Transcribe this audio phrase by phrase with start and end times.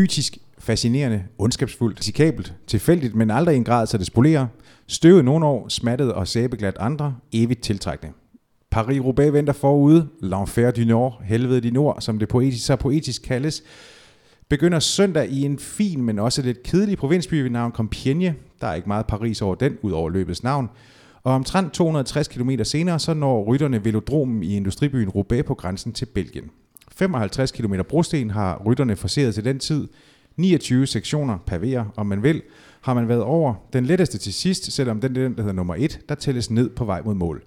[0.00, 4.46] Mytisk, fascinerende, ondskabsfuldt, risikabelt, tilfældigt, men aldrig i en grad, så det spolerer.
[4.86, 8.12] Støvet nogle år, smattet og sæbeglat andre, evigt tiltrækkende.
[8.74, 13.62] Paris-Roubaix venter forude, l'enfer du Nord, helvede i nord, som det poetisk, så poetisk kaldes,
[14.48, 18.32] begynder søndag i en fin, men også lidt kedelig provinsby ved navn Compiègne.
[18.60, 20.68] Der er ikke meget Paris over den, ud over løbets navn.
[21.22, 26.06] Og omtrent 260 km senere, så når rytterne velodromen i industribyen Roubaix på grænsen til
[26.06, 26.50] Belgien.
[26.98, 29.88] 55 km brosten har rytterne forseret til den tid.
[30.36, 32.42] 29 sektioner pavéer, om man vil,
[32.80, 33.54] har man været over.
[33.72, 36.84] Den letteste til sidst, selvom den, den der hedder nummer 1, der tælles ned på
[36.84, 37.42] vej mod mål.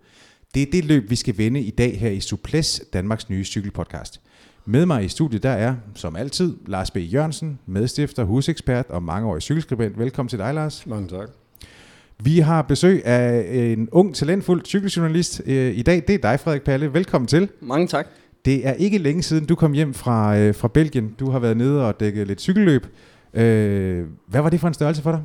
[0.54, 4.22] Det er det løb, vi skal vende i dag her i Suples, Danmarks nye cykelpodcast.
[4.66, 6.98] Med mig i studiet, der er, som altid, Lars B.
[6.98, 10.00] Jørgensen, medstifter, husekspert og mangeårig cykelskribent.
[10.00, 10.88] Velkommen til dig, Lars.
[10.88, 11.30] Mange tak.
[12.24, 16.04] Vi har besøg af en ung, talentfuld cykeljournalist øh, i dag.
[16.08, 16.94] Det er dig, Frederik Palle.
[16.94, 17.50] Velkommen til.
[17.62, 18.08] Mange tak.
[18.46, 21.16] Det er ikke længe siden, du kom hjem fra, øh, fra Belgien.
[21.20, 22.88] Du har været nede og dækket lidt cykelløb.
[23.34, 25.22] Øh, hvad var det for en størrelse for dig?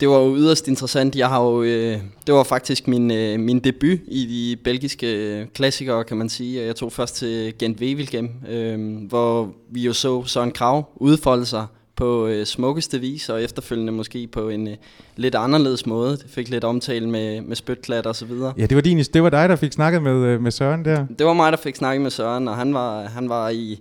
[0.00, 1.16] Det var jo yderst interessant.
[1.16, 5.46] Jeg har jo, øh, det var faktisk min, øh, min debut i de belgiske øh,
[5.54, 6.66] klassikere, kan man sige.
[6.66, 11.66] Jeg tog først til Gent Wevelgem, øh, hvor vi jo så Søren Krav udfolde sig
[12.00, 14.76] på øh, smukkeste vis, og efterfølgende måske på en øh,
[15.16, 16.10] lidt anderledes måde.
[16.16, 18.52] Det fik lidt omtale med, med spytklat og så videre.
[18.58, 21.06] Ja, det var, din, det var dig, der fik snakket med, øh, med Søren der.
[21.18, 23.80] Det var mig, der fik snakket med Søren, og han var, han var i,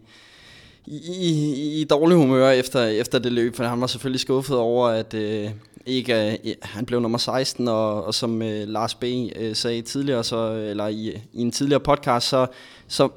[0.86, 4.88] i, i, i dårlig humør efter, efter det løb, for han var selvfølgelig skuffet over,
[4.88, 5.50] at øh,
[5.86, 9.04] ikke, øh, han blev nummer 16, og, og som øh, Lars B.
[9.36, 12.48] Øh, sagde tidligere, så, eller i, i en tidligere podcast, så,
[12.88, 13.10] så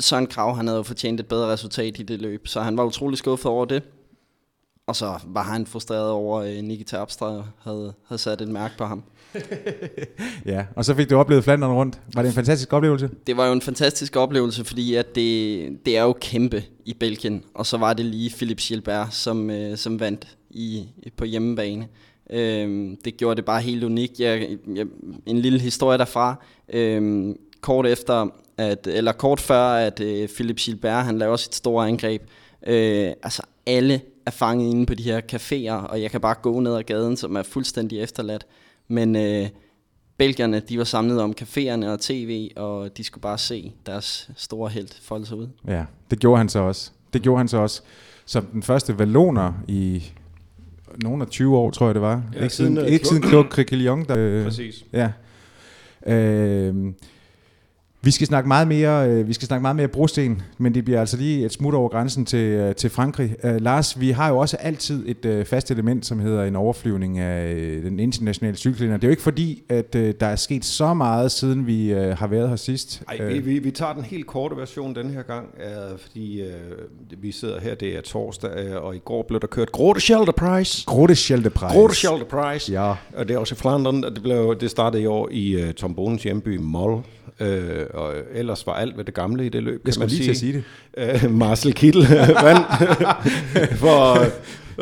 [0.00, 2.84] Søren Krav, han havde jo fortjent et bedre resultat i det løb, så han var
[2.84, 3.82] utrolig skuffet over det.
[4.90, 8.84] Og så var han frustreret over, at Nikita Abstra havde, havde sat et mærke på
[8.84, 9.02] ham.
[10.46, 12.00] ja, og så fik du oplevet Flandern rundt.
[12.14, 13.10] Var det en fantastisk oplevelse?
[13.26, 17.44] Det var jo en fantastisk oplevelse, fordi at det, det er jo kæmpe i Belgien.
[17.54, 21.88] Og så var det lige Philip Gilbert, som, øh, som vandt i, på hjemmebane.
[22.30, 24.20] Øhm, det gjorde det bare helt unikt.
[24.20, 24.86] Jeg, jeg,
[25.26, 26.44] en lille historie derfra.
[26.72, 28.28] Øhm, kort efter,
[28.58, 32.22] at, eller kort før, at øh, Philip Gilbert han laver sit store angreb.
[32.66, 36.60] Øh, altså alle er fanget inde på de her caféer, og jeg kan bare gå
[36.60, 38.46] ned ad gaden, som er fuldstændig efterladt.
[38.88, 39.48] Men øh,
[40.16, 44.68] belgierne, de var samlet om caféerne og tv, og de skulle bare se deres store
[44.70, 45.48] held folde sig ud.
[45.66, 46.90] Ja, det gjorde han så også.
[47.12, 47.82] Det gjorde han så også.
[48.24, 50.12] Som den første valloner i
[51.02, 52.22] nogen af 20 år, tror jeg det var.
[52.34, 54.04] Ja, ikke siden, siden, ikke siden Claude Criquillon.
[54.04, 54.84] Der, øh, Præcis.
[54.92, 55.12] Ja.
[56.06, 56.92] Øh,
[58.02, 61.00] vi skal snakke meget mere, øh, vi skal snakke meget mere brosten, men det bliver
[61.00, 63.36] altså lige et smut over grænsen til, øh, til Frankrig.
[63.44, 67.18] Uh, Lars, vi har jo også altid et uh, fast element, som hedder en overflyvning
[67.18, 68.96] af uh, den internationale cykelkalender.
[68.96, 72.00] Det er jo ikke fordi, at uh, der er sket så meget, siden vi uh,
[72.00, 73.02] har været her sidst.
[73.06, 77.22] Nej, vi, vi, vi tager den helt korte version den her gang, uh, fordi uh,
[77.22, 80.32] vi sidder her, det er torsdag, uh, og i går blev der kørt Grote Shelter
[80.32, 80.84] Prize.
[80.86, 81.74] Grote Shelter Prize.
[81.74, 82.72] Grote Shelter Prize.
[82.72, 82.94] Ja.
[83.14, 85.94] Og det er også i Flandern, det, blev, det startede i år i uh, Tom
[85.94, 87.02] Bonens hjemby Moll.
[87.40, 90.30] Øh, og ellers var alt ved det gamle i det løb, Jeg skulle lige til
[90.30, 91.24] at sige det.
[91.24, 92.02] Øh, Marcel Kittel
[92.46, 92.66] vandt
[93.82, 94.18] for,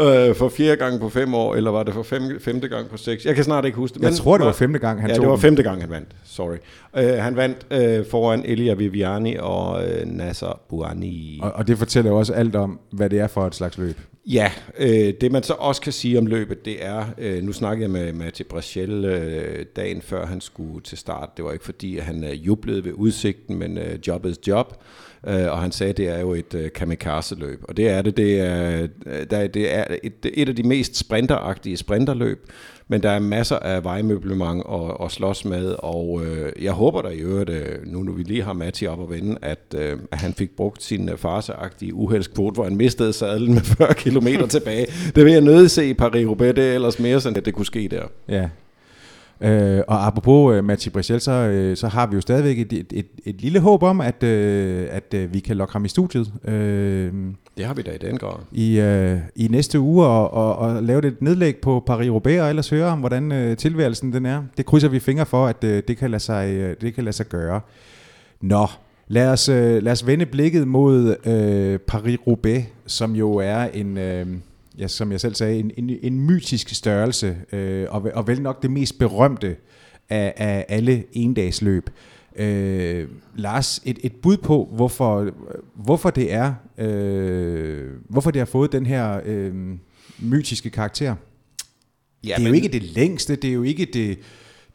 [0.01, 2.97] øh, for fjerde gang på fem år, eller var det for fem, femte gang på
[2.97, 3.25] seks?
[3.25, 4.03] Jeg kan snart ikke huske det.
[4.03, 6.09] Jeg tror, det var femte gang, han ja, tog det var femte gang, han vandt.
[6.25, 6.57] Sorry.
[6.97, 11.39] Øh, han vandt øh, foran Elia Viviani og øh, Nasser Bouani.
[11.43, 13.97] Og, og det fortæller også alt om, hvad det er for et slags løb.
[14.33, 17.83] Ja, øh, det man så også kan sige om løbet, det er, øh, nu snakkede
[17.83, 21.37] jeg med Mathieu Brachel øh, dagen før han skulle til start.
[21.37, 24.83] Det var ikke fordi, at han øh, jublede ved udsigten, men øh, job is job.
[25.27, 27.65] Øh, og han sagde, at det er jo et øh, kamikaze-løb.
[27.69, 28.17] Og det er det.
[28.17, 32.51] Det er, øh, der, det er et, et af de mest sprinteragtige sprinterløb.
[32.89, 37.09] Men der er masser af vejmøblement at, at slås med, og øh, jeg håber da
[37.09, 40.19] i øvrigt, øh, nu når vi lige har Matti op at vende, at, øh, at
[40.19, 44.87] han fik brugt sin øh, farseagtige uheldskvote, hvor han mistede sadlen med 40 km tilbage.
[45.15, 47.67] Det vil jeg nødt se i Paris-Roubaix, det er ellers mere sådan, at det kunne
[47.67, 48.03] ske der.
[48.29, 48.49] Ja.
[49.41, 52.93] Øh, og apropos uh, Mathieu Brichel, så, uh, så har vi jo stadigvæk et, et,
[52.93, 54.29] et, et lille håb om, at, uh,
[54.91, 56.33] at uh, vi kan lokke ham i studiet.
[56.45, 56.53] Uh,
[57.57, 58.35] det har vi da i den grad.
[58.53, 62.71] I, uh, i næste uge og, og, og lave et nedlæg på Paris-Roubaix, og ellers
[62.71, 64.43] høre om, hvordan uh, tilværelsen den er.
[64.57, 67.17] Det krydser vi fingre for, at uh, det, kan lade sig, uh, det kan lade
[67.17, 67.61] sig gøre.
[68.41, 68.67] Nå,
[69.09, 73.97] lad os, uh, lad os vende blikket mod uh, Paris-Roubaix, som jo er en...
[73.97, 74.39] Uh,
[74.79, 78.63] ja, som jeg selv sagde, en, en, en mytisk størrelse, øh, og, og vel nok
[78.63, 79.57] det mest berømte
[80.09, 81.91] af, af alle endagsløb.
[82.37, 85.31] Øh, Lars, et, et bud på, hvorfor,
[85.75, 89.55] hvorfor det er, øh, hvorfor det har fået den her øh,
[90.19, 91.15] mytiske karakter.
[92.25, 92.47] Ja, det er men...
[92.47, 94.19] jo ikke det længste, det er jo ikke det,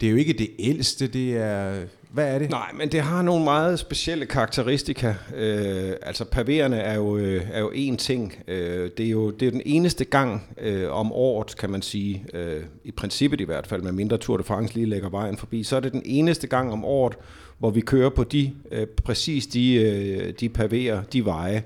[0.02, 2.50] det er jo ikke det ældste, det er hvad er det?
[2.50, 5.14] Nej, men det har nogle meget specielle karakteristika.
[5.36, 8.44] Øh, altså pavererne er jo, øh, er jo én ting.
[8.48, 12.26] Øh, det, er jo, det er den eneste gang øh, om året, kan man sige,
[12.34, 15.64] øh, i princippet i hvert fald, med mindre Tour de France lige lægger vejen forbi,
[15.64, 17.16] så er det den eneste gang om året,
[17.60, 21.64] hvor vi kører på de øh, præcis de, øh, de paverer, de veje.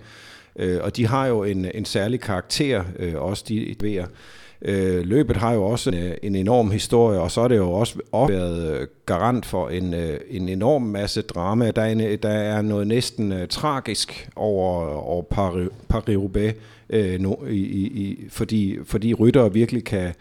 [0.56, 4.06] Øh, og de har jo en, en særlig karakter, øh, også de paverer.
[4.62, 7.71] Øh, løbet har jo også en, øh, en enorm historie, og så er det jo
[7.71, 11.71] også været øh, garant for en, øh, en enorm masse drama.
[11.71, 15.24] Der er, en, der er noget næsten uh, tragisk over, over
[15.94, 16.54] Paris-Roubaix,
[16.89, 20.13] øh, no, i, i, fordi, fordi ryttere virkelig kan,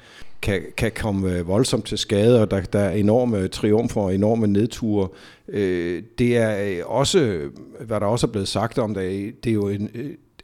[0.42, 5.08] kan, kan komme voldsomt til skade, og der, der er enorme triumfer og enorme nedture.
[5.48, 7.40] Øh, det er også,
[7.80, 9.90] hvad der også er blevet sagt om det, det er jo en,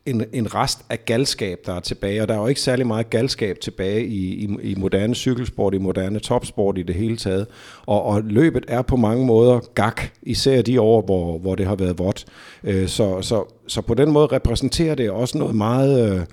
[0.06, 3.10] en, en rest af galskab, der er tilbage, og der er jo ikke særlig meget
[3.10, 7.46] galskab tilbage i, i, i moderne cykelsport, i moderne topsport i det hele taget.
[7.86, 11.74] Og, og løbet er på mange måder gak, især de år, hvor, hvor det har
[11.74, 12.24] været vådt.
[12.64, 16.14] Øh, så, så, så på den måde repræsenterer det også noget meget...
[16.14, 16.26] Øh,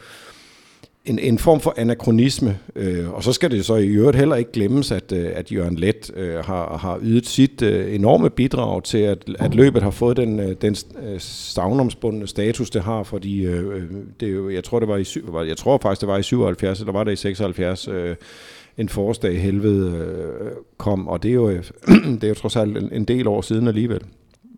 [1.06, 4.52] en, en form for anachronisme, øh, og så skal det så i øvrigt heller ikke
[4.52, 8.98] glemmes, at, øh, at Jørgen Let øh, har, har ydet sit øh, enorme bidrag til,
[8.98, 13.76] at, at løbet har fået den, øh, den øh, savnomsbundne status, det har, fordi øh,
[13.76, 13.84] øh
[14.20, 15.06] det jeg tror, det var i,
[15.48, 18.16] jeg tror faktisk, det var i 77, eller var det i 76, øh,
[18.78, 21.50] en forårsdag i helvede øh, kom, og det er, jo,
[22.22, 24.02] det er jo trods alt en, en del år siden alligevel.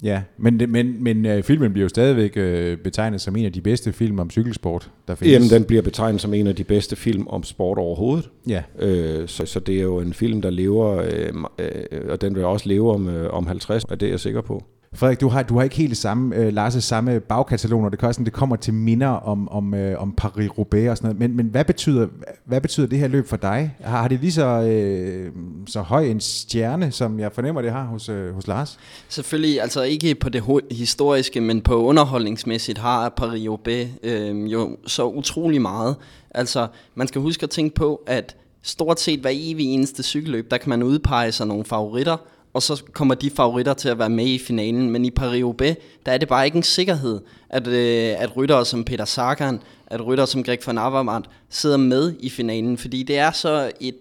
[0.03, 3.61] Ja, men, men, men uh, filmen bliver jo stadigvæk uh, betegnet som en af de
[3.61, 5.33] bedste film om cykelsport, der findes.
[5.33, 8.29] Jamen, den bliver betegnet som en af de bedste film om sport overhovedet.
[8.47, 8.63] Ja.
[8.83, 12.45] Uh, så, så det er jo en film, der lever, uh, uh, og den vil
[12.45, 14.63] også leve om, uh, om 50, er det jeg er sikker på.
[14.95, 17.99] Frederik, du har, du har ikke helt det samme, øh, Lars' samme bagkatalog, når det,
[18.01, 21.19] sådan, det kommer til minder om, om, øh, om Paris-Roubaix og sådan noget.
[21.19, 22.07] Men, men hvad, betyder,
[22.45, 23.75] hvad betyder det her løb for dig?
[23.79, 25.31] Har, har det lige så, øh,
[25.67, 28.79] så høj en stjerne, som jeg fornemmer, det har hos, øh, hos Lars?
[29.09, 35.61] Selvfølgelig, altså ikke på det historiske, men på underholdningsmæssigt har Paris-Roubaix øh, jo så utrolig
[35.61, 35.95] meget.
[36.31, 40.57] Altså, man skal huske at tænke på, at stort set hver evig eneste cykelløb, der
[40.57, 42.17] kan man udpege sig nogle favoritter,
[42.53, 44.89] og så kommer de favoritter til at være med i finalen.
[44.89, 45.75] Men i Paris-Roubaix,
[46.05, 47.19] der er det bare ikke en sikkerhed,
[47.49, 52.13] at, øh, at ryttere som Peter Sagan, at ryttere som Greg van Avermaet sidder med
[52.19, 53.95] i finalen, fordi det er så et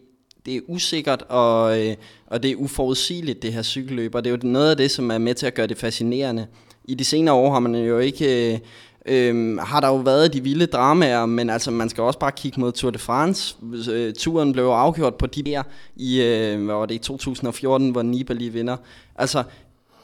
[0.47, 4.37] det er usikkert, og, øh, og det er uforudsigeligt, det her cykelløb, og det er
[4.37, 6.47] jo noget af det, som er med til at gøre det fascinerende.
[6.85, 8.53] I de senere år har man jo ikke...
[8.53, 8.59] Øh,
[9.07, 12.61] Øhm, har der jo været de vilde dramaer, men altså man skal også bare kigge
[12.61, 13.57] mod Tour de France.
[13.91, 15.63] Øh, turen blev afgjort på de der
[15.97, 18.77] i, øh, hvad var det, i 2014, hvor Nibali vinder.
[19.17, 19.43] Altså,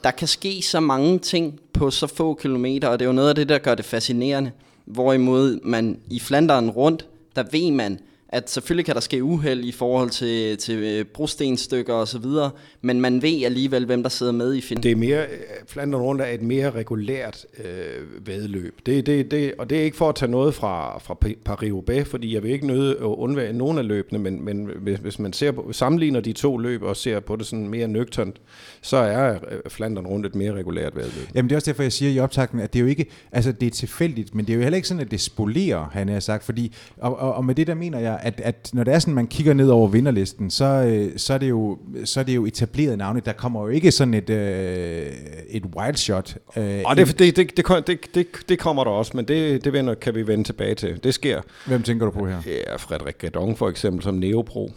[0.05, 3.29] der kan ske så mange ting på så få kilometer, og det er jo noget
[3.29, 4.51] af det, der gør det fascinerende.
[4.85, 7.07] Hvorimod man i Flanderen rundt,
[7.37, 8.01] der ved man,
[8.37, 12.51] at selvfølgelig kan der ske uheld i forhold til, til øh, brostenstykker og så videre,
[12.81, 14.83] men man ved alligevel, hvem der sidder med i filmen.
[14.83, 18.81] Det er mere, øh, Flandern rundt er et mere regulært øh, vedløb.
[18.87, 21.17] Det, det, det, og det er ikke for at tage noget fra, fra
[21.49, 25.19] Paris-Roubaix, fordi jeg vil ikke nøde at undvære nogen af løbene, men, men hvis, hvis
[25.19, 28.41] man ser på, sammenligner de to løb og ser på det sådan mere nøgternt,
[28.83, 31.29] så er øh, Flandern rundt et mere regulært vedløb.
[31.35, 33.53] Jamen det er også derfor, jeg siger i optakten, at det er jo ikke, altså
[33.53, 36.21] det er tilfældigt, men det er jo heller ikke sådan, at det spolerer, han har
[36.21, 38.99] sagt, fordi, og, og, og med det der mener jeg, at, at når det er
[38.99, 42.37] sådan, man kigger ned over vinderlisten, så, øh, så, er, det jo, så er det
[42.37, 43.21] jo etableret navne.
[43.21, 45.13] Der kommer jo ikke sådan et, øh,
[45.49, 46.37] et wild shot.
[46.57, 49.95] Øh, og det, det, det, det, det, det kommer der også, men det, det vender,
[49.95, 51.05] kan vi vende tilbage til.
[51.05, 51.41] Det sker.
[51.67, 52.37] Hvem tænker du på her?
[52.47, 54.73] Ja, Frederik Gadon for eksempel som neopro.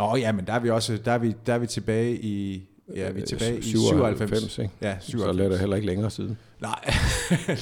[0.00, 2.14] Åh oh, ja, men der er vi også der er vi, der er vi tilbage
[2.14, 2.62] i
[2.94, 4.58] Ja, vi er tilbage 97, i 97.
[4.58, 4.70] Ikke?
[4.82, 5.36] Ja, 97.
[5.36, 6.38] Så er det heller ikke længere siden.
[6.60, 6.78] Nej,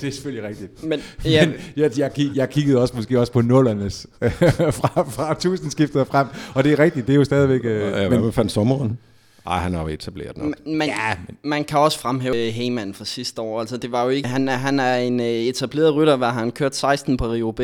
[0.01, 0.83] det er selvfølgelig rigtigt.
[0.83, 1.47] Men, ja.
[1.47, 4.07] Men jeg, jeg, jeg kiggede også måske også på nullernes
[4.81, 7.65] fra, fra tusindskiftet og frem, og det er rigtigt, det er jo stadigvæk...
[7.65, 8.99] Øh, ja, hvad men, fandt sommeren?
[9.47, 10.55] Ej, han har jo etableret noget.
[10.67, 11.37] Man, ja, men...
[11.43, 13.61] man kan også fremhæve øh, Heyman fra sidste år.
[13.61, 16.77] Altså, det var jo ikke, han, han er en øh, etableret rytter, hvor han kørt
[16.77, 17.61] 16 på Rio B,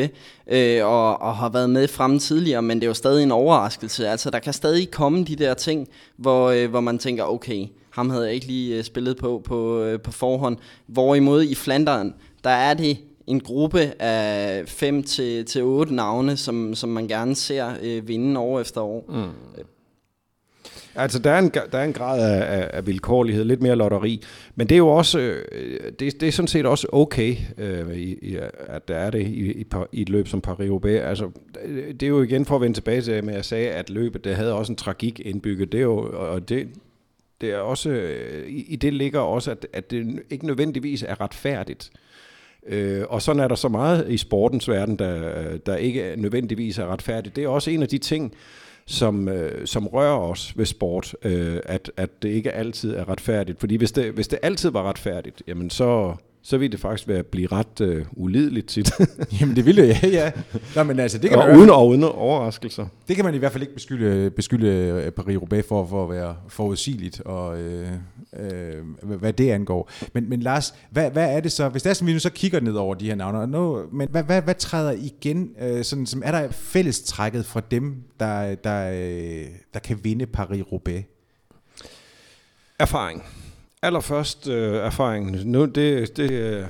[0.47, 4.07] øh, og, og har været med fremme tidligere, men det er jo stadig en overraskelse.
[4.07, 8.09] Altså, der kan stadig komme de der ting, hvor, øh, hvor man tænker, okay, ham
[8.09, 10.57] havde jeg ikke lige øh, spillet på på, på forhånd.
[10.87, 12.97] Hvorimod i Flanderen, der er det
[13.27, 18.39] en gruppe af 5 til, til 8 navne, som, som man gerne ser øh, vinde
[18.39, 19.05] år efter år.
[19.09, 19.63] Mm.
[20.95, 24.23] Altså, der er en, der er en grad af, af, af vilkårlighed, lidt mere lotteri,
[24.55, 28.13] men det er jo også, øh, det, det er sådan set også okay, øh, i,
[28.21, 30.99] i, at der er det i, i, i et løb som Paris-Roubaix.
[30.99, 31.29] Altså,
[31.91, 34.35] det er jo igen for at vende tilbage til, at jeg sagde, at løbet, det
[34.35, 36.67] havde også en tragik indbygget, det er jo, og det,
[37.41, 41.21] det er også, øh, i, i det ligger også, at, at det ikke nødvendigvis er
[41.21, 41.91] retfærdigt.
[42.67, 46.85] Øh, og sådan er der så meget i sportens verden, der, der ikke nødvendigvis er
[46.85, 47.35] retfærdigt.
[47.35, 48.33] Det er også en af de ting,
[48.85, 53.59] som, øh, som rører os ved sport, øh, at, at det ikke altid er retfærdigt.
[53.59, 57.23] Fordi hvis det, hvis det altid var retfærdigt, jamen så, så vil det faktisk være
[57.23, 58.91] blive ret øh, ulideligt tit.
[59.39, 60.31] Jamen det ville ja, ja.
[60.75, 62.87] Nå, men altså, det kan og man, uden, og uden overraskelser.
[63.07, 66.35] Det kan man i hvert fald ikke beskylde, beskylde øh, Paris-Roubaix for, for at være
[66.47, 67.87] forudsigeligt, og øh,
[68.39, 69.91] øh, hvad det angår.
[70.13, 72.29] Men, men Lars, hvad, hvad er det så, hvis det er sådan, vi nu så
[72.29, 76.05] kigger ned over de her navne, nu, men hvad, hvad, hvad træder igen, øh, sådan,
[76.05, 81.03] som er der fællestrækket fra dem, der, der, øh, der kan vinde Paris-Roubaix?
[82.79, 83.23] Erfaring.
[83.83, 85.45] Allerførst øh, erfaring.
[85.45, 86.63] Nu, det, det, øh,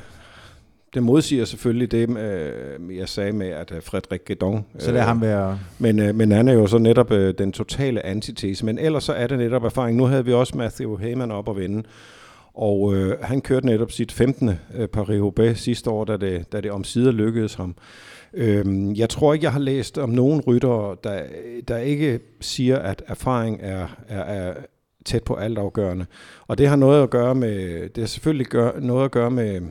[0.93, 4.65] det modsiger selvfølgelig det, øh, jeg sagde med, at øh, Frederik Gedon...
[4.79, 5.59] Så det er ham være...
[5.79, 8.65] Men, øh, men han er jo så netop øh, den totale antitese.
[8.65, 9.97] Men ellers så er det netop erfaring.
[9.97, 11.83] Nu havde vi også Matthew Heyman op at vinde.
[12.53, 14.49] Og øh, han kørte netop sit 15.
[14.75, 17.75] Øh, Paris-Roubaix sidste år, da det, da det omsider lykkedes ham.
[18.33, 21.21] Øh, jeg tror ikke, jeg har læst om nogen ryttere, der,
[21.67, 24.53] der ikke siger, at erfaring er, er, er
[25.05, 26.05] tæt på altafgørende.
[26.47, 29.61] Og det har noget at gøre med, det har selvfølgelig gør, noget at gøre med,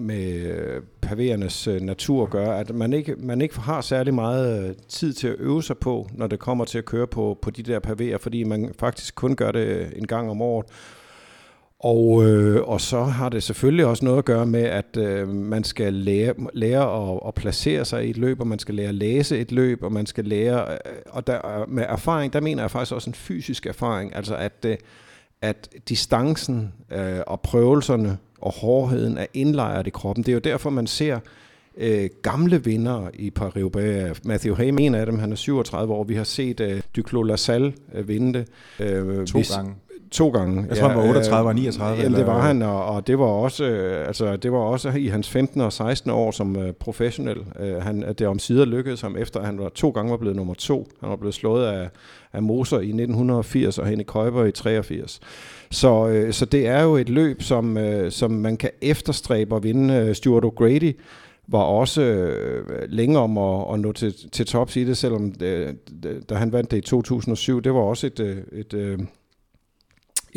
[0.00, 0.52] med
[1.00, 5.12] paverernes øh, natur at gøre, at man ikke, man ikke har særlig meget øh, tid
[5.12, 7.78] til at øve sig på, når det kommer til at køre på, på de der
[7.78, 10.66] paver, fordi man faktisk kun gør det øh, en gang om året.
[11.86, 15.64] Og, øh, og så har det selvfølgelig også noget at gøre med, at øh, man
[15.64, 18.94] skal lære, lære at, at placere sig i et løb, og man skal lære at
[18.94, 20.76] læse et løb, og man skal lære, øh,
[21.06, 24.76] og der, med erfaring, der mener jeg faktisk også en fysisk erfaring, altså at, øh,
[25.42, 30.24] at distancen øh, og prøvelserne og hårdheden er indlejret i kroppen.
[30.24, 31.18] Det er jo derfor, man ser
[31.76, 34.20] øh, gamle vinder i Paris-Roubaix.
[34.24, 36.04] Matthew Hay, en af dem, han er 37 år.
[36.04, 38.48] Vi har set øh, Duclos Lassalle øh, vinde det.
[38.80, 39.74] Øh, to gange.
[40.10, 40.66] To gange.
[40.68, 42.02] Jeg tror, ja, han var 38 og 39.
[42.02, 45.06] Jamen, det var han, og, og det var også øh, altså det var også i
[45.06, 45.60] hans 15.
[45.60, 46.10] og 16.
[46.10, 47.38] år som øh, professionel.
[47.60, 50.36] Øh, han det om sider lykkedes ham efter at han var to gange var blevet
[50.36, 50.88] nummer to.
[51.00, 51.88] Han var blevet slået af,
[52.32, 55.20] af Moser i 1980 og Henrik Køber i 83.
[55.70, 59.62] Så, øh, så det er jo et løb, som, øh, som man kan efterstræbe at
[59.62, 59.94] vinde.
[59.94, 60.92] Øh, Stuart O'Grady
[61.48, 65.76] var også øh, længe om at, at nå til, til tops i det, selvom det,
[66.28, 69.06] da han vandt det i 2007, det var også et, øh, et, et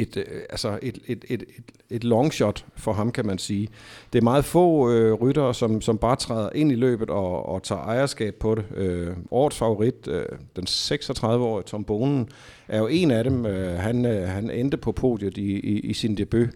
[0.01, 3.67] et, øh, altså et, et, et, et, et long shot for ham, kan man sige.
[4.13, 7.63] Det er meget få øh, ryttere, som, som bare træder ind i løbet og, og
[7.63, 8.65] tager ejerskab på det.
[8.75, 10.25] Øh, årets favorit, øh,
[10.55, 12.29] den 36-årige Tom Bonen,
[12.67, 13.45] er jo en af dem.
[13.45, 16.49] Øh, han, øh, han endte på podiet i, i, i sin debut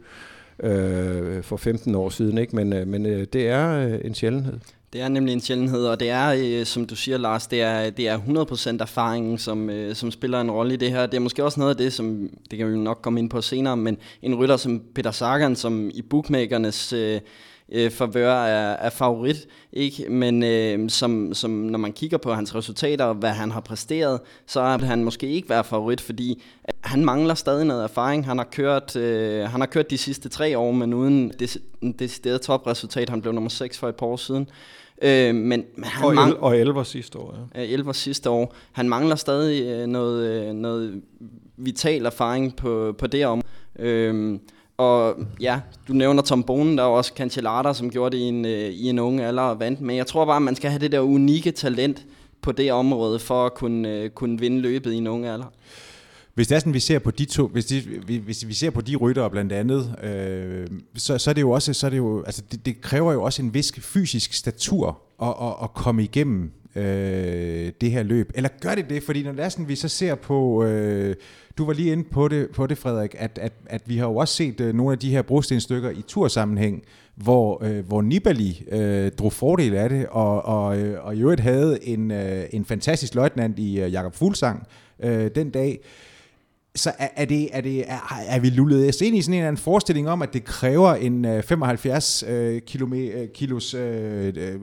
[0.60, 2.56] øh, for 15 år siden, ikke?
[2.56, 4.60] men, øh, men øh, det er øh, en sjældenhed.
[4.94, 7.90] Det er nemlig en sjældenhed, og det er, øh, som du siger, Lars, det er,
[7.90, 11.06] det er 100% erfaringen, som, øh, som spiller en rolle i det her.
[11.06, 13.42] Det er måske også noget af det, som det kan vi nok komme ind på
[13.42, 17.22] senere, men en rytter som Peter Sagan, som i bookmakernes øh,
[17.72, 20.10] øh, favør er, er favorit, ikke?
[20.10, 24.20] men øh, som, som når man kigger på hans resultater og hvad han har præsteret,
[24.48, 26.44] så er han måske ikke være favorit, fordi
[26.82, 28.26] han mangler stadig noget erfaring.
[28.26, 32.00] Han har kørt, øh, han har kørt de sidste tre år, men uden det, det
[32.00, 33.10] decideret topresultat.
[33.10, 34.50] Han blev nummer 6 for et par år siden.
[35.02, 37.62] Øh, men, men han og, mang- og 11 sidste år, ja.
[37.62, 38.56] 11 sidste år.
[38.72, 41.02] Han mangler stadig øh, noget, øh, noget
[41.58, 43.42] vital erfaring på, på det om.
[43.80, 44.40] Øh,
[44.78, 48.46] og ja, du nævner Tom Bonen, der er også Cancellara, som gjorde det i en,
[48.46, 49.82] øh, i en unge alder og vandt.
[49.82, 52.06] Men jeg tror bare, at man skal have det der unikke talent
[52.42, 55.52] på det område, for at kunne, kunne vinde løbet i en unge alder.
[56.34, 57.82] Hvis det er sådan, vi ser på de to, hvis, de,
[58.26, 61.74] hvis vi ser på de ryttere blandt andet, øh, så, så er det jo også,
[61.74, 65.28] så er det jo, altså det, det kræver jo også en vis fysisk statur at,
[65.42, 68.32] at, at komme igennem øh, det her løb.
[68.36, 69.04] Eller gør det det?
[69.04, 71.16] Fordi når det er sådan, vi så ser på, øh,
[71.58, 74.16] du var lige inde på det, på det Frederik, at, at, at vi har jo
[74.16, 76.84] også set øh, nogle af de her brostenstykker i tursammenhæng,
[77.16, 81.42] hvor, øh, hvor Nibali øh, drog fordel af det, og, og, øh, og i øvrigt
[81.42, 84.68] havde en, øh, en fantastisk løjtnant i øh, Jakob Fuglsang
[85.04, 85.80] øh, den dag.
[86.76, 89.40] Så er, er, det, er, det, er, er vi lullet os ind i sådan en
[89.40, 94.34] eller anden forestilling om, at det kræver en øh, 75 øh, kilo, øh, kilos øh,
[94.38, 94.56] øh,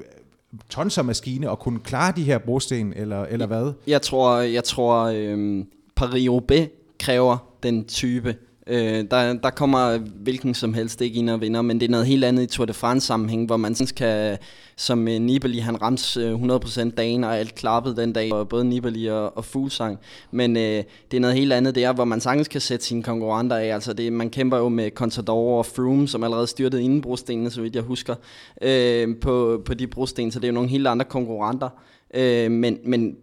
[0.70, 3.72] tonsermaskine at kunne klare de her brosten, eller, eller hvad?
[3.86, 5.64] Jeg tror, jeg tror øh,
[6.00, 8.36] Paris-Roubaix kræver den type
[8.66, 12.06] Øh, der, der kommer hvilken som helst ikke ind og vinder, men det er noget
[12.06, 14.38] helt andet i Tour de France sammenhæng, hvor man kan,
[14.80, 18.64] som øh, Nibali, han ramte øh, 100% dagen, og alt klappede den dag, og både
[18.64, 19.98] Nibali og, og Fuglsang.
[20.30, 23.02] Men øh, det er noget helt andet, det er, hvor man sagtens kan sætte sine
[23.02, 23.74] konkurrenter af.
[23.74, 27.62] Altså det, man kæmper jo med Contador og Froome, som allerede styrtede inden brostenene, så
[27.62, 28.14] vidt jeg husker,
[28.62, 31.68] øh, på, på de brosten, så det er jo nogle helt andre konkurrenter.
[32.14, 33.16] Øh, men, men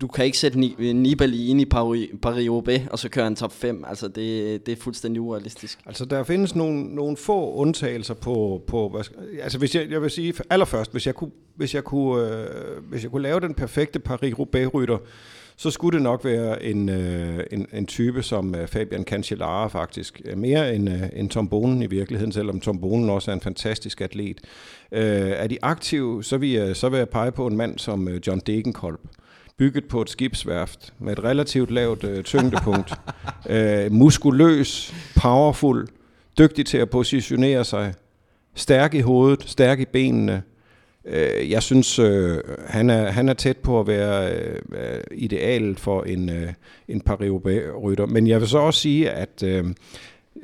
[0.00, 0.60] du kan ikke sætte
[0.92, 1.64] Nibali ind i
[2.26, 3.84] Paris-Roubaix, og så køre en top 5.
[3.88, 5.78] Altså, det, det er fuldstændig urealistisk.
[5.86, 8.62] Altså, der findes nogle, nogle få undtagelser på...
[8.66, 9.04] på hvad,
[9.42, 13.02] altså, hvis jeg, jeg vil sige allerførst, hvis jeg kunne, hvis jeg kunne, øh, hvis
[13.02, 14.98] jeg kunne lave den perfekte Paris-Roubaix-rytter,
[15.56, 20.20] så skulle det nok være en, øh, en, en type som øh, Fabian Cancellara faktisk.
[20.24, 23.40] Øh, mere end, øh, end Tom Bonen i virkeligheden, selvom Tom Bonen også er en
[23.40, 24.40] fantastisk atlet.
[24.92, 28.08] Øh, er de aktive, så vil, jeg, så vil jeg pege på en mand som
[28.08, 29.00] øh, John Degenkolb
[29.60, 32.92] bygget på et skibsværft med et relativt lavt øh, tyngdepunkt.
[33.50, 35.86] øh, muskuløs, powerful,
[36.38, 37.94] dygtig til at positionere sig,
[38.54, 40.42] stærk i hovedet, stærk i benene.
[41.04, 44.32] Øh, jeg synes, øh, han, er, han er tæt på at være
[44.72, 46.52] øh, idealet for en, øh,
[46.88, 48.06] en Paris-rytter.
[48.06, 49.64] Men jeg vil så også sige, at øh,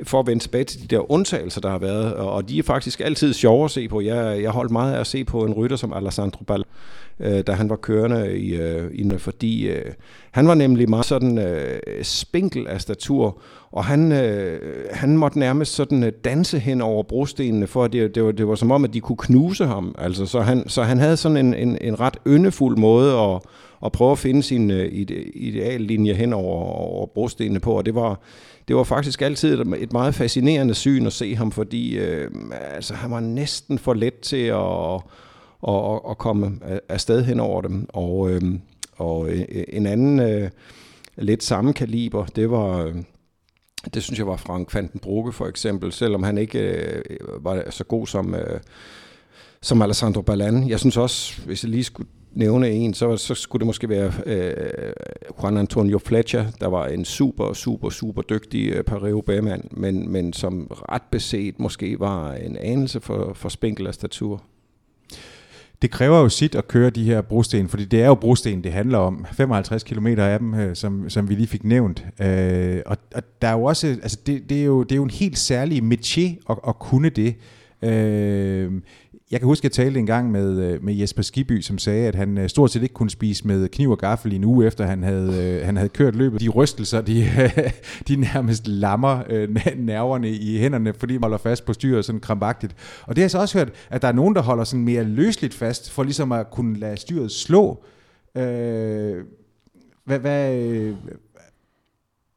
[0.05, 3.01] for at vende tilbage til de der undtagelser, der har været, og de er faktisk
[3.01, 4.01] altid sjove at se på.
[4.01, 6.65] Jeg, jeg holdt meget af at se på en rytter som Alessandro Ball,
[7.21, 9.93] øh, da han var kørende i, øh, i fordi øh,
[10.31, 13.41] han var nemlig meget sådan øh, spinkel af statur,
[13.73, 14.61] og han, øh,
[14.93, 18.49] han måtte nærmest sådan øh, danse hen over brostenene, for at det, det, var, det
[18.49, 19.95] var som om, at de kunne knuse ham.
[19.99, 23.41] Altså, så, han, så han havde sådan en, en, en ret yndefuld måde at,
[23.85, 24.89] at prøve at finde sin øh,
[25.35, 28.21] ideallinje hen over, over brostenene på, og det var
[28.69, 32.31] det var faktisk altid et meget fascinerende syn at se ham, fordi øh,
[32.75, 35.01] altså, han var næsten for let til at,
[35.67, 36.59] og, og komme
[36.89, 37.87] afsted hen over dem.
[37.89, 38.61] Og, øhm, øh,
[38.97, 39.29] og
[39.69, 40.51] en anden øh,
[41.17, 42.85] lidt samme kaliber, det var...
[42.85, 42.95] Øh,
[43.95, 47.03] det synes jeg var Frank van Brugge for eksempel, selvom han ikke øh,
[47.45, 48.61] var så god som, øh,
[49.63, 50.69] som Alessandro Ballan.
[50.69, 54.13] Jeg synes også, hvis jeg lige skulle nævne en, så, så skulle det måske være
[54.27, 54.93] øh,
[55.43, 60.33] Juan Antonio Fletcher, der var en super, super, super dygtig øh, pareo bagmand men, men
[60.33, 64.43] som ret beset måske var en anelse for, for spinkel af statur.
[65.83, 68.73] Det kræver jo sit at køre de her brosten, fordi det er jo brosten, det
[68.73, 69.27] handler om.
[69.33, 72.07] 55 km af dem, øh, som, som vi lige fik nævnt.
[72.21, 75.05] Øh, og, og der er jo også, altså det, det, er jo, det er jo
[75.05, 77.35] en helt særlig métier at, at kunne det.
[77.83, 78.73] Øh,
[79.31, 82.09] jeg kan huske, at jeg talte en gang med, øh, med Jesper Skiby, som sagde,
[82.09, 84.67] at han øh, stort set ikke kunne spise med kniv og gaffel i en uge,
[84.67, 86.41] efter han havde, øh, han havde kørt løbet.
[86.41, 87.25] De rystelser, de,
[88.09, 89.23] de nærmest lammer
[89.77, 92.77] nerverne i hænderne, fordi man holder fast på styret sådan krampagtigt.
[93.03, 95.05] Og det har jeg så også hørt, at der er nogen, der holder sådan mere
[95.05, 97.85] løsligt fast, for ligesom at kunne lade styret slå.
[98.37, 99.25] Øh,
[100.05, 100.55] hvad, hvad,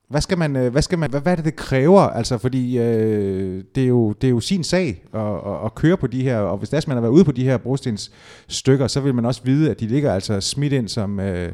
[0.09, 2.01] hvad skal man, øh, hvad skal man, hvad, hvad er det, det kræver?
[2.01, 5.97] Altså, fordi øh, det, er jo, det er jo sin sag at, at, at, køre
[5.97, 8.11] på de her, og hvis man har været ude på de her brostens
[8.47, 11.51] stykker, så vil man også vide, at de ligger altså smidt ind som, øh,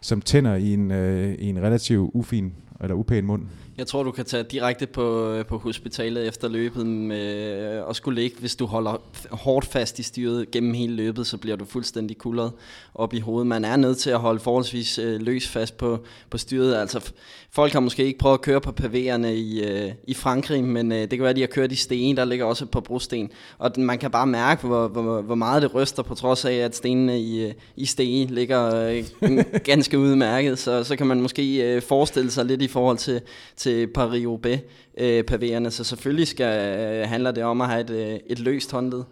[0.00, 3.42] som tænder i en, øh, i en relativt ufin eller upæn mund.
[3.78, 8.20] Jeg tror, du kan tage direkte på, øh, på hospitalet efter løbet med, og skulle
[8.20, 12.18] ligge, hvis du holder hårdt fast i styret gennem hele løbet, så bliver du fuldstændig
[12.18, 12.52] kullet
[12.94, 13.46] op i hovedet.
[13.46, 15.98] Man er nødt til at holde forholdsvis øh, løs fast på,
[16.30, 16.74] på styret.
[16.74, 17.12] Altså,
[17.50, 20.98] folk har måske ikke prøvet at køre på pavéerne i, øh, i Frankrig, men øh,
[20.98, 23.30] det kan være, at de har kørt i sten, der ligger også på brosten.
[23.58, 26.76] Og man kan bare mærke, hvor, hvor, hvor meget det ryster, på trods af, at
[26.76, 29.04] stenene i, øh, i sten ligger øh,
[29.64, 30.58] ganske udmærket.
[30.58, 33.22] Så, så kan man måske øh, forestille sig lidt i forhold til
[33.62, 38.38] til Paris-Roubaix-paverne, øh, så selvfølgelig skal, øh, handler det om at have et, øh, et
[38.38, 39.02] løst håndled.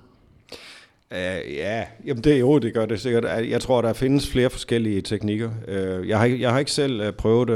[1.14, 3.24] Uh, ja, jamen det, jo, det gør det sikkert.
[3.50, 5.50] Jeg tror, der findes flere forskellige teknikker.
[5.68, 7.50] Uh, jeg, har, jeg har ikke selv uh, prøvet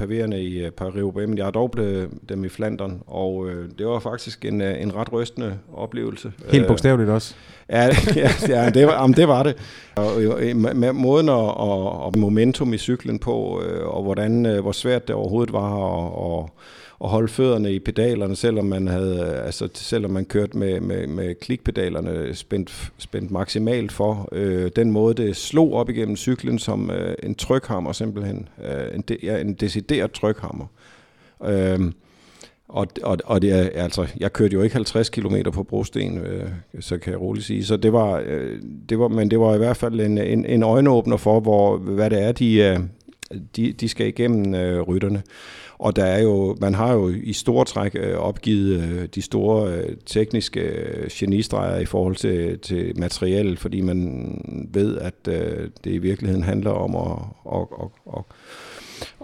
[0.00, 3.86] uh, i uh, Paris-Roubaix, men jeg har dog blevet dem i Flandern, og uh, det
[3.86, 6.32] var faktisk en, uh, en ret rystende oplevelse.
[6.50, 7.34] Helt bogstaveligt uh, også.
[7.68, 7.84] Ja,
[8.16, 9.56] ja, ja det, var, jamen, det var det.
[9.96, 10.10] Og,
[10.56, 14.72] med, med måden og, og, og momentum i cyklen på, uh, og hvordan, uh, hvor
[14.72, 16.50] svært det overhovedet var at, og,
[17.00, 21.06] at holde fødderne i pedalerne, selvom man havde, øh, altså selvom man kørte med, med,
[21.06, 24.28] med klikpedalerne spændt, spændt maksimalt for.
[24.32, 28.48] Øh, den måde, det slog op igennem cyklen som øh, en trykhammer simpelthen.
[28.64, 30.66] Øh, en, de, ja, en decideret trykhammer.
[31.44, 31.80] Øh,
[32.68, 36.48] og, og, og det er, altså, jeg kørte jo ikke 50 km på brosten, øh,
[36.80, 37.64] så kan jeg roligt sige.
[37.64, 40.62] Så det var, øh, det var, men det var i hvert fald en, en, en
[40.62, 42.80] øjenåbner for, hvor, hvad det er, de, øh,
[43.56, 45.22] de, de skal igennem øh, rytterne.
[45.84, 49.72] Og der er jo, man har jo i store træk øh, opgivet øh, de store
[49.72, 50.72] øh, tekniske
[51.10, 55.26] genistreger i forhold til, til materialet, fordi man ved, at
[55.84, 57.18] det i virkeligheden handler om at,
[57.54, 58.22] at, at, at,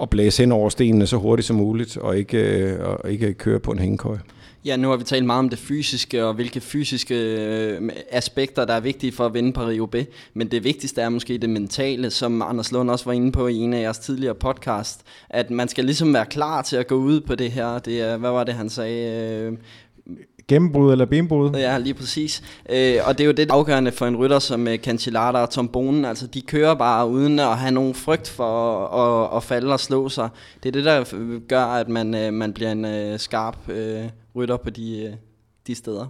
[0.02, 3.70] at blæse hen over stenene så hurtigt som muligt, og ikke, og ikke køre på
[3.70, 4.16] en hængekøj.
[4.64, 8.74] Ja, nu har vi talt meget om det fysiske, og hvilke fysiske øh, aspekter, der
[8.74, 10.06] er vigtige for at vinde Paris-Roubaix.
[10.34, 13.56] Men det vigtigste er måske det mentale, som Anders Lund også var inde på i
[13.56, 15.02] en af jeres tidligere podcast.
[15.30, 17.78] At man skal ligesom være klar til at gå ud på det her.
[17.78, 19.32] Det er, hvad var det, han sagde?
[19.32, 19.58] Øh,
[20.50, 21.50] Gennembrud eller benbrud?
[21.50, 22.42] Ja, lige præcis.
[22.70, 25.50] Øh, og det er jo det afgørende for en rytter som øh, uh, Cancellata og
[25.50, 26.04] Tombonen.
[26.04, 29.80] Altså, de kører bare uden at have nogen frygt for at, at, at falde og
[29.80, 30.28] slå sig.
[30.62, 33.74] Det er det, der gør, at man, uh, man bliver en uh, skarp uh,
[34.36, 35.18] rytter på de, uh,
[35.66, 36.06] de steder.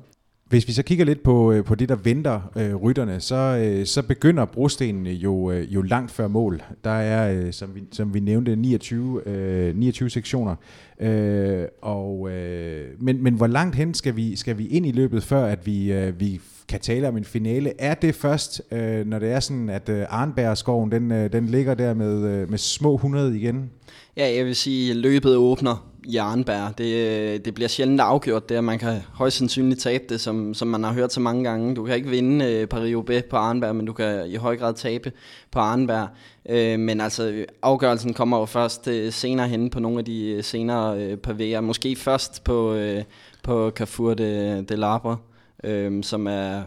[0.50, 3.86] Hvis vi så kigger lidt på, øh, på det, der venter øh, rytterne, så, øh,
[3.86, 6.62] så begynder brostenene jo, øh, jo langt før mål.
[6.84, 10.54] Der er, øh, som, vi, som vi nævnte, 29, øh, 29 sektioner.
[11.00, 15.22] Øh, og, øh, men, men hvor langt hen skal vi, skal vi ind i løbet,
[15.22, 17.72] før at vi, øh, vi kan tale om en finale?
[17.78, 21.74] Er det først, øh, når det er sådan, at øh, Arnbergskoven den, øh, den ligger
[21.74, 23.70] der med, øh, med små 100 igen?
[24.16, 26.74] Ja, jeg vil sige, at løbet åbner jernbær.
[26.78, 30.68] Det, øh, det bliver sjældent afgjort det, man kan højst sandsynligt tabe det, som, som
[30.68, 31.74] man har hørt så mange gange.
[31.74, 35.12] Du kan ikke vinde øh, Paris-Roubaix på Arnberg, men du kan i høj grad tabe
[35.50, 36.08] på Arnberg.
[36.48, 40.44] Øh, men altså, afgørelsen kommer jo først øh, senere hen på nogle af de øh,
[40.44, 41.60] senere øh, pavéer.
[41.60, 43.02] Måske først på, øh,
[43.42, 45.16] på Carrefour de, de Labre,
[45.64, 46.62] øh, som er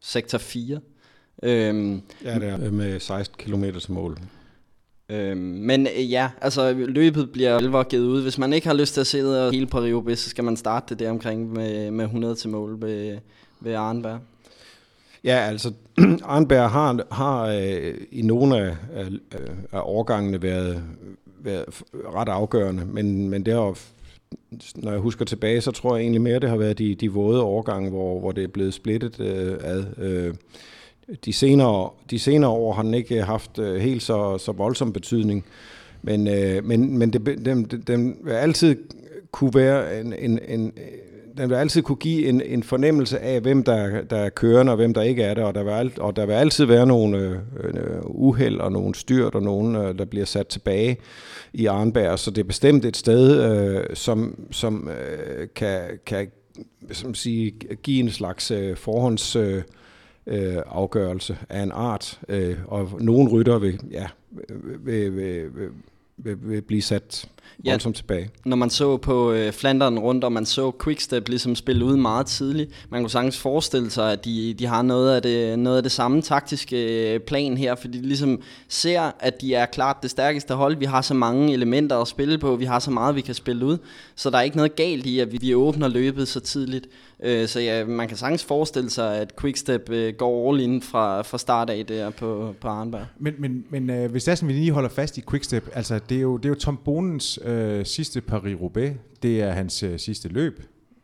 [0.00, 0.80] sektor 4.
[1.42, 4.18] Øh, ja, det er øh, med 16 km mål.
[5.12, 8.22] Øhm, men øh, ja, altså løbet bliver alvor givet ud.
[8.22, 10.98] Hvis man ikke har lyst til at sidde hele Paris så skal man starte det
[10.98, 13.18] der omkring med, med 100 til mål ved,
[13.60, 14.18] ved Arnberg.
[15.24, 15.72] Ja, altså
[16.24, 19.06] Arnberg har, har øh, i nogle af, af,
[19.72, 20.82] af årgangene været,
[21.42, 21.64] været
[22.14, 23.78] ret afgørende, men, men det har
[24.76, 27.42] når jeg husker tilbage, så tror jeg egentlig mere, det har været de, de våde
[27.42, 29.84] årgange, hvor, hvor det er blevet splittet øh, ad.
[29.98, 30.34] Øh,
[31.24, 34.92] de senere, de senere år har den ikke øh, haft øh, helt så, så voldsom
[34.92, 35.44] betydning,
[36.02, 38.76] men, øh, men, men det, den, den vil altid
[39.30, 40.84] kunne være en, en, en øh,
[41.38, 44.76] den vil altid kunne give en, en fornemmelse af, hvem der, der er kørende og
[44.76, 47.18] hvem der ikke er det, og der vil, alt, og der vil altid være nogle
[47.64, 50.96] øh, uheld og nogle styrt og nogen, øh, der bliver sat tilbage
[51.52, 56.30] i Arnberg, så det er bestemt et sted, øh, som, som øh, kan, kan
[56.90, 57.50] som sige,
[57.82, 59.36] give en slags øh, forhånds...
[59.36, 59.62] Øh,
[60.26, 64.06] øh, afgørelse af en art, øh, og nogle rytter vil, ja,
[64.84, 65.16] vil, vil,
[65.54, 65.70] vil,
[66.16, 67.28] vil, vil blive sat
[67.64, 68.30] voldsomt ja, tilbage.
[68.44, 72.26] Når man så på øh, Flanderen rundt, og man så Quickstep ligesom spille ud meget
[72.26, 75.82] tidligt, man kunne sagtens forestille sig, at de, de har noget af, det, noget af
[75.82, 80.10] det samme taktiske øh, plan her, fordi de ligesom ser, at de er klart det
[80.10, 80.76] stærkeste hold.
[80.76, 83.66] Vi har så mange elementer at spille på, vi har så meget, vi kan spille
[83.66, 83.78] ud,
[84.14, 86.88] så der er ikke noget galt i, at vi, vi åbner løbet så tidligt.
[87.24, 91.22] Øh, så ja, man kan sagtens forestille sig, at Quickstep øh, går all in fra,
[91.22, 93.06] fra start af der på, på Arnberg.
[93.18, 96.00] Men, men, men øh, hvis det er sådan, vi lige holder fast i Quickstep, altså
[96.08, 98.90] det er jo, det er jo Tom Bonens øh, sidste Paris-Roubaix,
[99.22, 100.62] det er hans øh, sidste løb.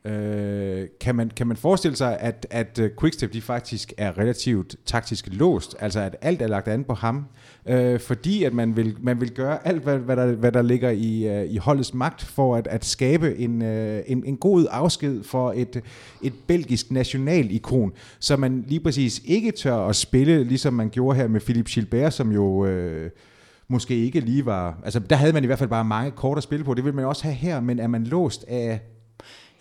[0.09, 4.77] Øh, kan, man, kan man forestille sig, at, at øh, Quickstep de faktisk er relativt
[4.87, 7.25] taktisk låst, altså at alt er lagt an på ham,
[7.66, 10.90] øh, fordi at man vil, man vil gøre alt, hvad, hvad, der, hvad der ligger
[10.90, 15.25] i, øh, i holdets magt for at, at skabe en, øh, en, en god afsked
[15.25, 15.83] for et,
[16.23, 21.29] et belgisk nationalikon, så man lige præcis ikke tør at spille, ligesom man gjorde her
[21.29, 22.66] med Philippe Gilbert, som jo...
[22.66, 23.11] Øh,
[23.71, 24.79] måske ikke lige var...
[24.85, 26.75] Altså, der havde man i hvert fald bare mange kort at spille på.
[26.75, 28.81] Det vil man også have her, men er man låst af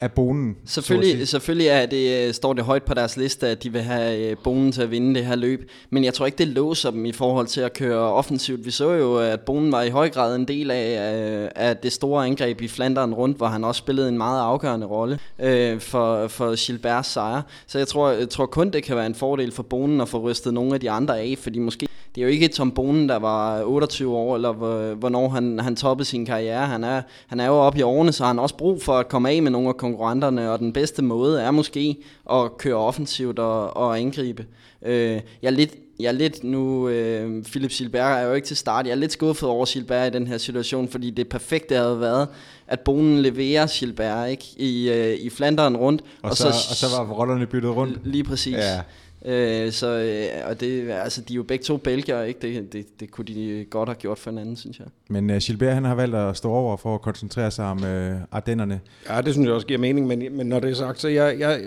[0.02, 0.58] af bonen.
[0.66, 4.30] Selvfølgelig, selvfølgelig er det, øh, står det højt på deres liste, at de vil have
[4.30, 5.70] øh, bonen til at vinde det her løb.
[5.90, 8.66] Men jeg tror ikke, det låser dem i forhold til at køre offensivt.
[8.66, 11.94] Vi så jo, at bonen var i høj grad en del af, øh, af det
[11.94, 16.28] store angreb i Flanderen rundt, hvor han også spillede en meget afgørende rolle øh, for,
[16.28, 17.42] for Gilberts sejr.
[17.68, 20.20] Så jeg tror, jeg tror kun, det kan være en fordel for bonen at få
[20.20, 23.16] rystet nogle af de andre af, fordi måske det er jo ikke Tom Bonen, der
[23.16, 24.54] var 28 år, eller
[24.94, 26.66] hvornår han, han toppede sin karriere.
[26.66, 29.08] Han er, han er jo oppe i årene, så han har også brug for at
[29.08, 31.98] komme af med nogle af konkurrenterne, og den bedste måde er måske
[32.32, 34.46] at køre offensivt og, og angribe.
[34.86, 38.58] Øh, jeg er lidt, jeg er lidt nu, øh, Philip Gilbert er jo ikke til
[38.58, 42.00] start, jeg er lidt skuffet over Gilbert i den her situation, fordi det perfekte havde
[42.00, 42.28] været,
[42.68, 46.02] at Bonen leverer Gilbert ikke, i, øh, i Flanderen rundt.
[46.22, 48.00] Og, og, så, så, og så var rollerne byttet rundt.
[48.04, 48.56] Lige præcis.
[48.56, 48.82] Ja.
[49.28, 52.40] Øh, så, øh, og det, altså, de er jo begge to belgier, ikke?
[52.42, 54.88] Det, det, det kunne de godt have gjort for en anden, synes jeg.
[55.10, 58.22] Men uh, Gilbert, han har valgt at stå over for at koncentrere sig om uh,
[58.32, 58.80] Ardennerne.
[59.10, 61.40] Ja, det synes jeg også giver mening, men, men når det er sagt, så jeg,
[61.40, 61.62] jeg,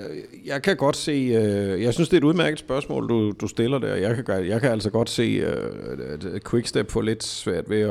[0.47, 3.79] jeg kan godt se, uh, jeg synes, det er et udmærket spørgsmål, du, du stiller
[3.79, 3.95] der.
[3.95, 7.91] Jeg kan, jeg kan altså godt se uh, Quickstep få lidt svært ved at,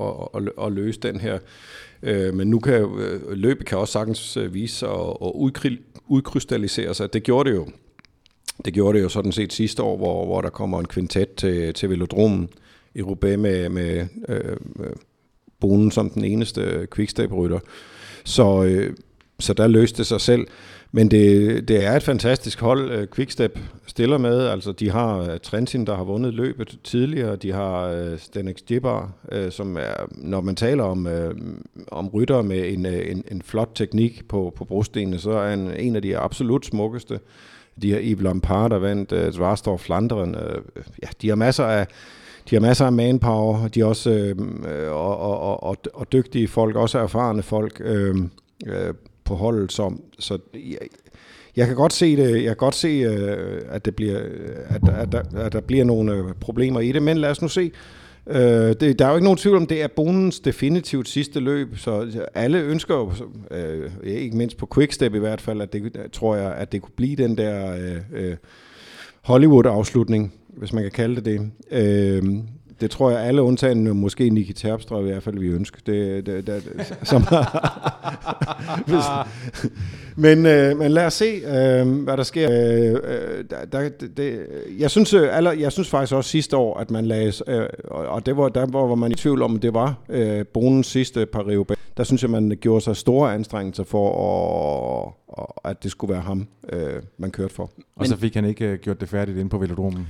[0.00, 1.38] at, at, at løse den her.
[2.02, 2.88] Uh, men nu kan
[3.30, 5.72] løbet kan også sagtens vise sig at, at
[6.08, 7.12] udkrystallisere sig.
[7.12, 7.66] Det gjorde det jo
[8.64, 11.74] det gjorde det jo sådan set sidste år, hvor, hvor der kommer en kvintet til,
[11.74, 12.48] til Velodromen
[12.94, 14.92] i Roubaix med, med øh, øh
[15.60, 17.58] Bonen som den eneste quickstep-rytter.
[18.24, 18.96] Så, øh,
[19.38, 20.46] så der løste det sig selv.
[20.92, 24.46] Men det, det er et fantastisk hold, øh, Quickstep stiller med.
[24.46, 27.36] Altså, de har øh, Trentin, der har vundet løbet tidligere.
[27.36, 31.34] De har øh, Stenex Gibbar, øh, som er, når man taler om, øh,
[31.88, 35.70] om rytter med en, øh, en, en flot teknik på, på brostenene, så er en,
[35.70, 37.20] en af de absolut smukkeste.
[37.82, 40.34] De har Yves Lampard, der vandt øh, uh, Zwarstorf Flanderen.
[40.34, 41.86] Uh, øh, øh, ja, de har masser af
[42.50, 46.76] de har masser af manpower, de er også øh, og, og, og, og dygtige folk,
[46.76, 48.16] også erfarne folk øh,
[48.66, 50.78] øh, på holdet, Som, så jeg,
[51.56, 54.18] jeg kan godt se det, jeg kan godt se, øh, at, det bliver,
[54.68, 57.72] at, at, der, at der bliver nogle problemer i det, men lad os nu se.
[58.30, 61.78] Øh, det, der er jo ikke nogen tvivl om, det er Bonens definitivt sidste løb,
[61.78, 63.12] så alle ønsker jo,
[63.50, 66.94] øh, ikke mindst på Quickstep i hvert fald, at det tror jeg, at det kunne
[66.96, 68.36] blive den der øh, øh,
[69.22, 71.50] Hollywood-afslutning, hvis man kan kalde det det.
[71.70, 72.22] Øh,
[72.80, 75.78] det tror jeg alle undtagen måske Niki Terpstra i hvert fald vi ønsker.
[75.86, 77.22] Det, det, det, det, som
[80.16, 82.50] men, øh, men lad os se, øh, hvad der sker.
[82.50, 84.46] Øh, øh der, der, det,
[84.78, 88.26] jeg, synes, øh, aller, jeg synes faktisk også sidste år, at man lagde, øh, og
[88.26, 92.04] det var, der var man i tvivl om, det var øh, Bonens sidste par Der
[92.04, 97.02] synes jeg, man gjorde sig store anstrengelser for, at, at det skulle være ham, øh,
[97.18, 97.70] man kørte for.
[97.96, 100.06] Og så fik han ikke øh, gjort det færdigt inde på velodromen.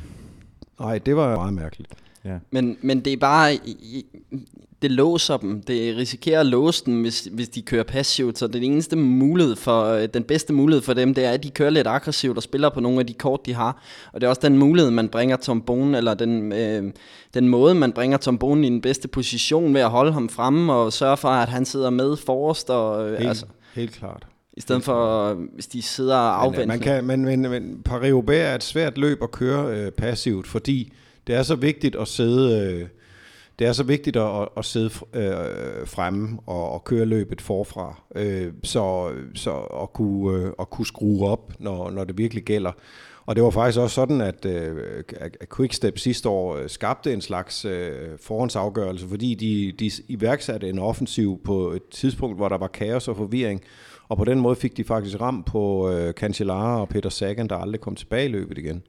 [0.81, 2.06] Nej, det var meget mærkeligt.
[2.27, 2.39] Ja.
[2.51, 3.59] Men, men det er bare,
[4.83, 5.63] det låser dem.
[5.63, 8.39] Det risikerer at låse dem, hvis, hvis de kører passivt.
[8.39, 11.71] Så den eneste mulighed for, den bedste mulighed for dem, det er, at de kører
[11.71, 13.83] lidt aggressivt og spiller på nogle af de kort, de har.
[14.13, 16.93] Og det er også den mulighed, man bringer Tom Bone, eller den, øh,
[17.35, 20.73] den måde, man bringer Tom Bone i den bedste position ved at holde ham fremme
[20.73, 22.71] og sørge for, at han sidder med forrest.
[22.71, 24.27] Og, øh, helt, altså, helt klart.
[24.53, 26.67] I stedet for, hvis de sidder og afventer.
[26.67, 30.93] Man kan, men, men, men Paris-Roubaix er et svært løb at køre øh, passivt, fordi
[31.27, 32.71] det er så vigtigt at sidde...
[32.73, 32.89] Øh,
[33.59, 38.53] det er så vigtigt at, at sidde øh, fremme og, og køre løbet forfra, øh,
[38.63, 42.73] så, så at, kunne, øh, at kunne skrue op, når, når det virkelig gælder.
[43.27, 47.21] Og det var faktisk også sådan, at, øh, at Quickstep sidste år øh, skabte en
[47.21, 52.69] slags øh, forhåndsafgørelse, fordi de, de iværksatte en offensiv på et tidspunkt, hvor der var
[52.69, 53.63] kaos og forvirring.
[54.09, 57.57] Og på den måde fik de faktisk ramt på øh, Cancellara og Peter Sagan, der
[57.57, 58.83] aldrig kom tilbage i løbet igen.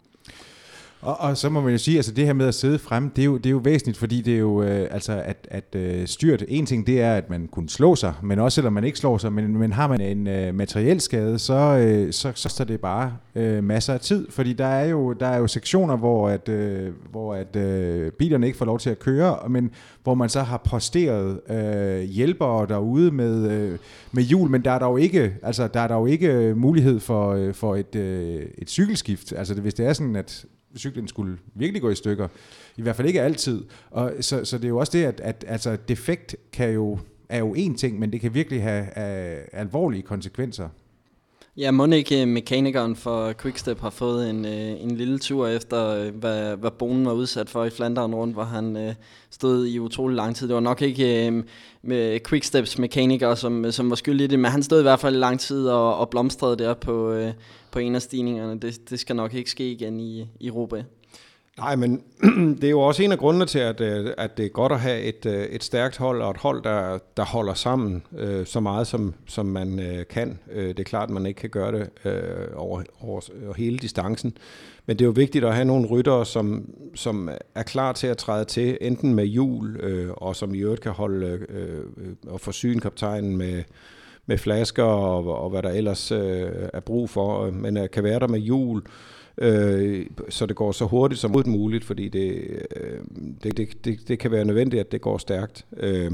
[1.02, 3.22] Og, og så må man jo sige, altså det her med at sidde frem, det
[3.22, 6.08] er jo, det er jo væsentligt, fordi det er jo, øh, altså at, at øh,
[6.08, 8.98] styrt, en ting det er, at man kunne slå sig, men også selvom man ikke
[8.98, 12.66] slår sig, men, men har man en øh, materiel skade, så, øh, så, så, står
[12.66, 16.30] det bare øh, masser af tid, fordi der er jo, der er jo sektioner, hvor,
[16.30, 19.72] at, øh, hvor at, øh, bilerne ikke får lov til at køre, men
[20.04, 23.78] hvor man så har posteret øh, hjælpere derude med, øh,
[24.12, 27.00] med hjul, men der er der jo ikke, altså, der er der jo ikke mulighed
[27.00, 29.34] for, øh, for et, øh, et cykelskift.
[29.38, 32.28] Altså hvis det er sådan, at cyklen skulle virkelig gå i stykker.
[32.78, 33.66] I hvert fald ikke altid.
[33.92, 37.00] Og så, så det er jo også det, at, at altså, defekt kan jo,
[37.30, 40.70] er jo en ting, men det kan virkelig have have alvorlige konsekvenser.
[41.58, 45.90] Ja, må ikke øh, mekanikeren for Quickstep har fået en, øh, en lille tur efter,
[45.90, 48.94] øh, hvad, hvad Bonen var udsat for i Flandern rundt, hvor han øh,
[49.30, 50.48] stod i utrolig lang tid.
[50.48, 51.44] Det var nok ikke øh,
[51.82, 55.16] med Quicksteps mekaniker, som, som var skyld i det, men han stod i hvert fald
[55.16, 57.24] i lang tid og, og blomstrede der på,
[57.72, 58.60] på en af stigningerne.
[58.60, 60.84] Det, det skal nok ikke ske igen i, i Europa.
[61.58, 62.04] Nej, men
[62.62, 64.80] det er jo også en af grundene til, at, øh, at det er godt at
[64.80, 68.60] have et, øh, et stærkt hold, og et hold, der, der holder sammen øh, så
[68.60, 70.40] meget, som, som man øh, kan.
[70.52, 73.78] Øh, det er klart, at man ikke kan gøre det øh, over, over, over hele
[73.78, 74.38] distancen.
[74.86, 78.18] Men det er jo vigtigt at have nogle ryttere, som, som er klar til at
[78.18, 81.84] træde til, enten med hjul, øh, og som i øvrigt kan holde øh,
[82.28, 83.64] og forsyne kaptajnen med,
[84.26, 88.20] med flasker og, og hvad der ellers øh, er brug for, men øh, kan være
[88.20, 88.84] der med hjul,
[89.38, 92.32] øh, så det går så hurtigt som muligt, fordi det,
[92.76, 93.00] øh,
[93.44, 95.66] det, det, det, det kan være nødvendigt, at det går stærkt.
[95.78, 96.12] Øh,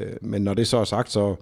[0.00, 1.36] øh, men når det så er sagt, så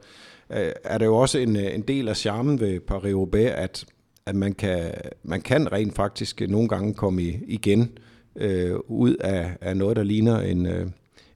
[0.50, 3.84] øh, er det jo også en, øh, en del af charmen ved Paris-Roubaix, at,
[4.26, 7.98] at man, kan, man kan rent faktisk nogle gange komme i, igen
[8.36, 10.66] øh, ud af, af noget, der ligner en...
[10.66, 10.86] Øh,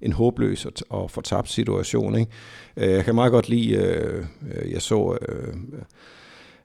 [0.01, 2.19] en håbløs og, og fortabt situation.
[2.19, 2.33] Ikke?
[2.77, 4.25] Øh, jeg kan meget godt lide, øh,
[4.55, 5.55] øh jeg så øh,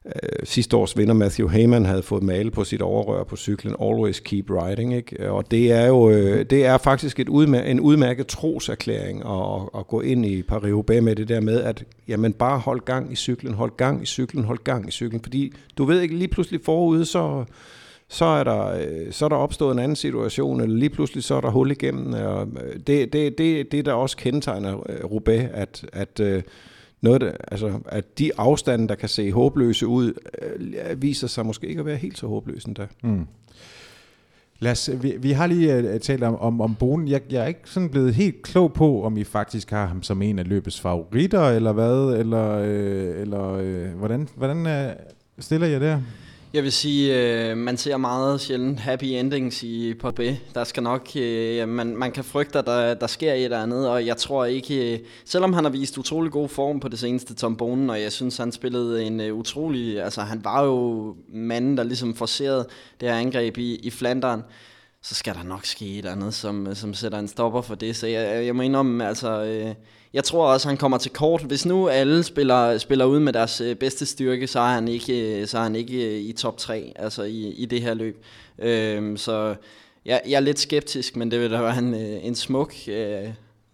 [0.06, 0.12] øh,
[0.44, 4.46] sidste års vinder Matthew Heyman havde fået male på sit overrør på cyklen Always Keep
[4.50, 4.96] Riding.
[4.96, 5.24] Ikke?
[5.24, 9.80] Øh, og det er jo øh, det er faktisk et udmær- en udmærket troserklæring at,
[9.80, 13.16] at gå ind i Paris-Roubaix med det der med, at jamen bare hold gang i
[13.16, 15.22] cyklen, hold gang i cyklen, hold gang i cyklen.
[15.22, 17.46] Fordi du ved ikke, lige pludselig forude, så
[18.08, 21.36] så er der, øh, så er der opstået en anden situation, eller lige pludselig så
[21.36, 22.13] er der hul igennem.
[22.13, 26.20] Og øh, det, det, det, det der også kendetegner Roubaix, at, at
[27.04, 31.68] noget, der, altså, at de afstande, der kan se håbløse ud, øh, viser sig måske
[31.68, 32.88] ikke at være helt så håbløse endda.
[33.04, 33.28] Mm.
[34.60, 37.08] Lad os, vi, vi har lige uh, talt om, om, om Bonen.
[37.08, 40.22] Jeg, jeg er ikke sådan blevet helt klog på, om I faktisk har ham som
[40.22, 44.94] en af løbets favoritter, eller hvad, eller, øh, eller øh, hvordan, hvordan øh,
[45.39, 46.02] stiller jeg der?
[46.54, 50.20] Jeg vil sige, øh, man ser meget sjældent happy endings i på B.
[50.56, 53.89] Der skal nok, øh, man, man kan frygte, at der, der sker et eller andet,
[53.89, 57.36] og jeg tror ikke, øh, selvom han har vist utrolig god form på det seneste
[57.36, 61.78] Tom Bonen, og jeg synes, han spillede en øh, utrolig, altså han var jo manden,
[61.78, 62.68] der ligesom forserede
[63.00, 64.44] det her angreb i, i Flandern,
[65.04, 67.96] så skal der nok ske et eller andet, som, som sætter en stopper for det.
[67.96, 69.76] Så jeg, jeg må indrømme, altså, øh,
[70.13, 71.44] jeg tror også, han kommer til kort.
[71.44, 75.42] Hvis nu alle spiller, spiller ud med deres øh, bedste styrke, så er han ikke,
[75.42, 78.26] øh, så er han ikke i top 3 altså i, i det her løb.
[78.60, 79.56] Øh, så
[80.06, 82.74] jeg, jeg er lidt skeptisk, men det vil da være en, en smuk...
[82.88, 83.30] Øh,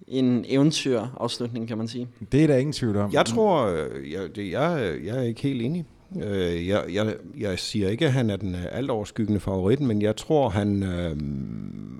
[0.07, 2.07] en eventyrafslutning, kan man sige.
[2.31, 3.13] Det er der ingen tvivl om.
[3.13, 3.67] Jeg tror,
[4.11, 5.85] jeg, det, jeg, jeg er ikke helt enig.
[6.15, 9.79] Øh, jeg, jeg, jeg siger ikke, at han er den øh, altoverskyggende alt overskyggende favorit,
[9.79, 11.17] men jeg tror, han øh,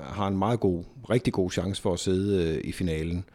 [0.03, 3.25] har en meget god, rigtig god chance for at sidde øh, i finalen.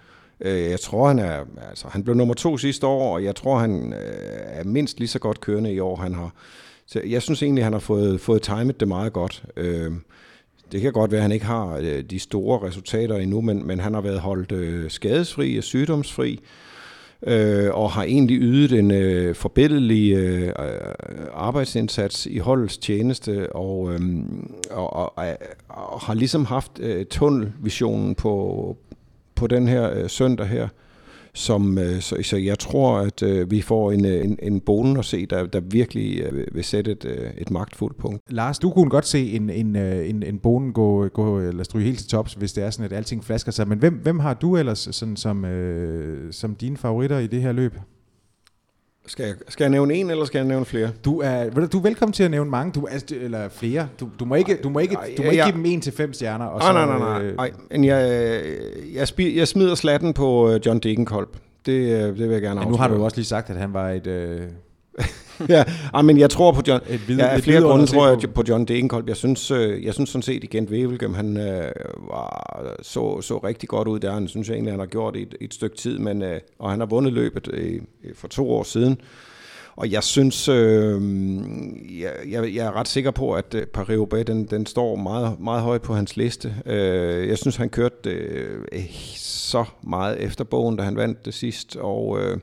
[0.40, 3.58] Øh, jeg tror, han er, altså, han blev nummer to sidste år, og jeg tror,
[3.58, 6.34] han øh, er mindst lige så godt kørende i år, han har.
[6.87, 9.44] Så jeg synes egentlig, han har fået, fået timet det meget godt.
[9.56, 9.92] Øh,
[10.72, 13.80] det kan godt være, at han ikke har øh, de store resultater endnu, men, men
[13.80, 16.38] han har været holdt øh, skadesfri og sygdomsfri øh,
[17.26, 20.52] øh, og har egentlig ydet en øh, forbindelig øh, øh
[21.34, 24.00] arbejdsindsats i holdets tjeneste, og, øh,
[24.70, 25.12] og, og,
[25.68, 28.76] og har ligesom haft øh, tunnelvisionen på,
[29.34, 30.68] på den her øh, søndag her.
[31.37, 34.97] Som, øh, så, så jeg tror, at øh, vi får en, øh, en, en bonen
[34.97, 38.23] at se, der, der virkelig øh, vil sætte et, øh, et magtfuldt punkt.
[38.31, 41.85] Lars, du kunne godt se en, en, øh, en, en bonen gå, gå, eller stryge
[41.85, 43.68] helt til tops, hvis det er sådan, at alting flasker sig.
[43.68, 47.53] Men hvem, hvem har du ellers sådan, som, øh, som dine favoritter i det her
[47.53, 47.75] løb?
[49.06, 50.90] Skal jeg, skal jeg nævne en, eller skal jeg nævne flere?
[51.04, 53.88] Du er, du er velkommen til at nævne mange, du, altså, eller flere.
[54.00, 56.12] Du, du må ikke, du må ikke, du må ikke give dem en til fem
[56.12, 56.44] stjerner.
[56.44, 57.32] Og så, nej, nej, nej.
[57.36, 57.50] nej.
[57.70, 58.42] Øh, jeg,
[58.94, 61.36] jeg, spi, jeg smider slatten på øh, John Degenkolb.
[61.66, 62.70] Det, øh, det vil jeg gerne afsløre.
[62.70, 64.06] Nu har du jo også lige sagt, at han var et...
[64.06, 64.42] Øh
[65.49, 66.81] ja, ah, men jeg tror på John.
[66.88, 69.09] Et vid, ja, flere grunde tror jeg på John Degenkolb.
[69.09, 71.70] Jeg synes, øh, jeg synes sådan set, igen Wevelgem, han øh,
[72.11, 74.12] var, så, så rigtig godt ud der.
[74.12, 76.81] Han synes jeg egentlig, han har gjort et, et stykke tid, men, øh, og han
[76.81, 77.81] har vundet løbet øh,
[78.14, 79.01] for to år siden.
[79.77, 81.03] Og jeg synes, øh,
[82.01, 85.62] jeg, jeg, jeg er ret sikker på, at øh, Paris-Roubaix, den, den står meget, meget
[85.62, 86.55] højt på hans liste.
[86.66, 88.85] Øh, jeg synes, han kørte øh,
[89.16, 92.18] så meget efter bogen, da han vandt det sidst, og...
[92.20, 92.38] Øh,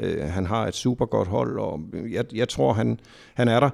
[0.00, 1.80] Øh, han har et super godt hold, og
[2.10, 3.00] jeg, jeg tror, han,
[3.34, 3.70] han er der.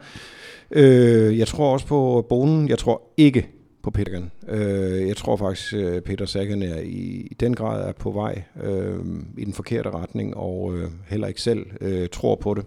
[0.71, 2.69] Øh, jeg tror også på Bonen.
[2.69, 3.49] Jeg tror ikke
[3.83, 4.31] på Petergan.
[4.49, 8.43] Øh, jeg tror faktisk, at Peter Sagan er i, i den grad er på vej
[8.63, 8.99] øh,
[9.39, 12.65] i den forkerte retning, og øh, heller ikke selv øh, tror på det.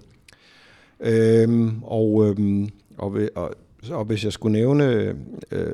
[1.00, 2.68] Øh, og, øh,
[2.98, 3.56] og, og,
[3.92, 5.16] og hvis jeg skulle nævne
[5.52, 5.74] øh,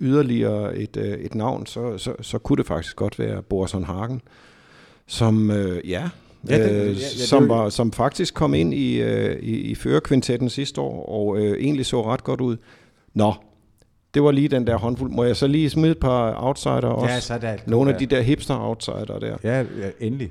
[0.00, 4.22] yderligere et, øh, et navn, så, så, så kunne det faktisk godt være Borson Hagen,
[5.06, 6.10] som, øh, ja,
[6.48, 9.74] Ja, det, øh, ja, ja, som, var, som faktisk kom ind i, øh, i, i
[9.74, 12.56] førerkvintetten sidste år, og øh, egentlig så ret godt ud.
[13.14, 13.34] Nå,
[14.14, 15.10] det var lige den der håndfuld.
[15.10, 17.14] Må jeg så lige smide et par outsider også?
[17.14, 19.36] Ja, så er det Nogle af de der hipster-outsider der.
[19.44, 20.30] Ja, ja endelig.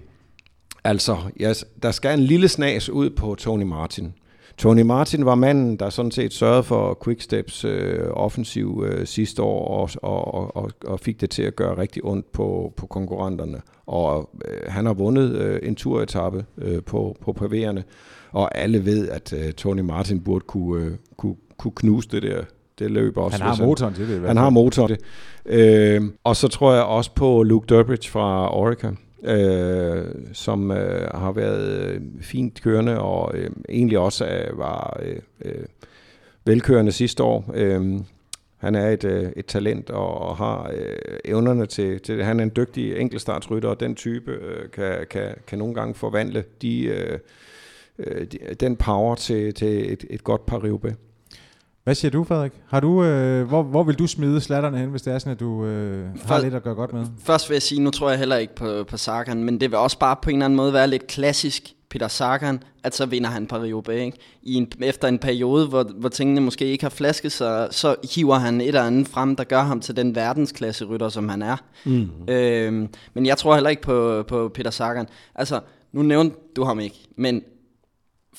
[0.83, 4.13] Altså, yes, der skal en lille snas ud på Tony Martin.
[4.57, 9.67] Tony Martin var manden, der sådan set sørgede for Quicksteps øh, offensiv øh, sidste år,
[9.67, 13.61] og, og, og, og fik det til at gøre rigtig ondt på, på konkurrenterne.
[13.85, 17.81] Og øh, han har vundet øh, en turetappe øh, på, på pavéerne,
[18.31, 22.43] og alle ved, at øh, Tony Martin burde kunne, øh, kunne, kunne knuse det der
[22.79, 23.43] det løb også.
[23.43, 24.27] Han har motoren til det.
[24.27, 24.97] Han har motoren til
[25.45, 25.95] det.
[25.99, 28.91] Øh, og så tror jeg også på Luke Durbridge fra Orica
[29.27, 35.19] øh, som øh, har været øh, fint kørende og øh, egentlig også øh, var øh,
[35.45, 35.65] øh,
[36.45, 37.51] velkørende sidste år.
[37.55, 37.99] Øh,
[38.57, 42.43] han er et, øh, et talent og, og har øh, evnerne til, til Han er
[42.43, 47.19] en dygtig enkeltstartsrytter, og den type øh, kan, kan, kan nogle gange forvandle de, øh,
[47.97, 50.93] øh de, den power til, til et, et godt par Roubaix.
[51.87, 52.51] Hvad siger du, Frederik?
[52.67, 55.39] Har du, øh, hvor, hvor vil du smide slatterne hen, hvis det er sådan, at
[55.39, 57.05] du øh, har først, lidt at gøre godt med?
[57.19, 59.79] Først vil jeg sige, nu tror jeg heller ikke på, på Sagan, men det vil
[59.79, 63.29] også bare på en eller anden måde være lidt klassisk Peter Sagan, at så vinder
[63.29, 64.11] han Paris-Roubaix.
[64.41, 68.35] I en, efter en periode, hvor, hvor tingene måske ikke har flasket sig, så hiver
[68.35, 71.57] han et eller andet frem, der gør ham til den verdensklasse rytter, som han er.
[71.85, 72.09] Mm.
[72.27, 75.07] Øhm, men jeg tror heller ikke på, på Peter Sagan.
[75.35, 75.59] Altså,
[75.93, 77.41] nu nævnte du ham ikke, men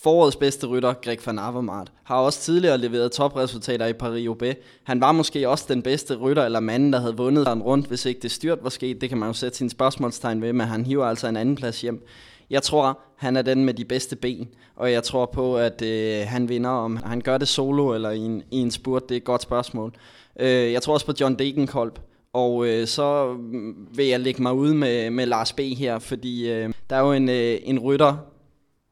[0.02, 4.54] Forårets bedste rytter, Greg van Avermaet, har også tidligere leveret topresultater i Paris-Roubaix.
[4.84, 8.04] Han var måske også den bedste rytter eller manden, der havde vundet en rundt, hvis
[8.04, 9.00] ikke det styrt var sket.
[9.00, 11.80] Det kan man jo sætte sin spørgsmålstegn ved, men han hiver altså en anden plads
[11.80, 12.06] hjem.
[12.50, 16.26] Jeg tror, han er den med de bedste ben, og jeg tror på, at øh,
[16.26, 16.70] han vinder.
[16.70, 19.42] Om han gør det solo eller i en, i en spurt, det er et godt
[19.42, 19.94] spørgsmål.
[20.40, 21.98] Øh, jeg tror også på John Degenkolb,
[22.32, 23.36] og øh, så
[23.94, 25.60] vil jeg lægge mig ud med, med Lars B.
[25.60, 28.16] her, fordi øh, der er jo en, øh, en rytter,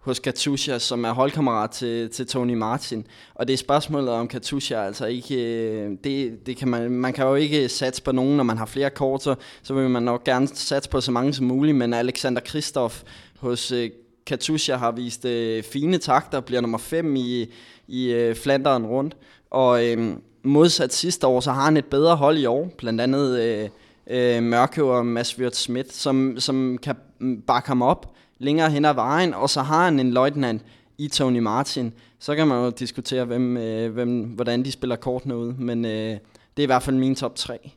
[0.06, 3.06] hos Katusha, som er holdkammerat til, til Tony Martin.
[3.34, 7.26] Og det er spørgsmålet om Katusha, altså ikke, øh, det, det kan man, man kan
[7.26, 9.22] jo ikke satse på nogen, når man har flere kort,
[9.62, 13.02] så, vil man nok gerne satse på så mange som muligt, men Alexander Kristoff
[13.38, 13.90] hos øh,
[14.26, 17.46] Katusha har vist øh, fine takter, bliver nummer 5 i,
[17.88, 19.16] i øh, Flanderen rundt,
[19.50, 22.70] Og øh, modsat sidste år, så har han et bedre hold i år.
[22.78, 23.68] Blandt andet øh,
[24.10, 28.84] øh, Mørke og Mads Wirt Schmidt, som, som kan mm, bakke ham op længere hen
[28.84, 29.34] ad vejen.
[29.34, 30.62] Og så har han en løjtnant
[30.98, 31.92] i Tony Martin.
[32.18, 35.52] Så kan man jo diskutere, hvem, øh, hvem, hvordan de spiller kortene ud.
[35.52, 36.18] Men øh, det
[36.56, 37.72] er i hvert fald min top 3.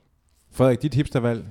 [0.52, 1.46] Frederik, dit hipstervalg,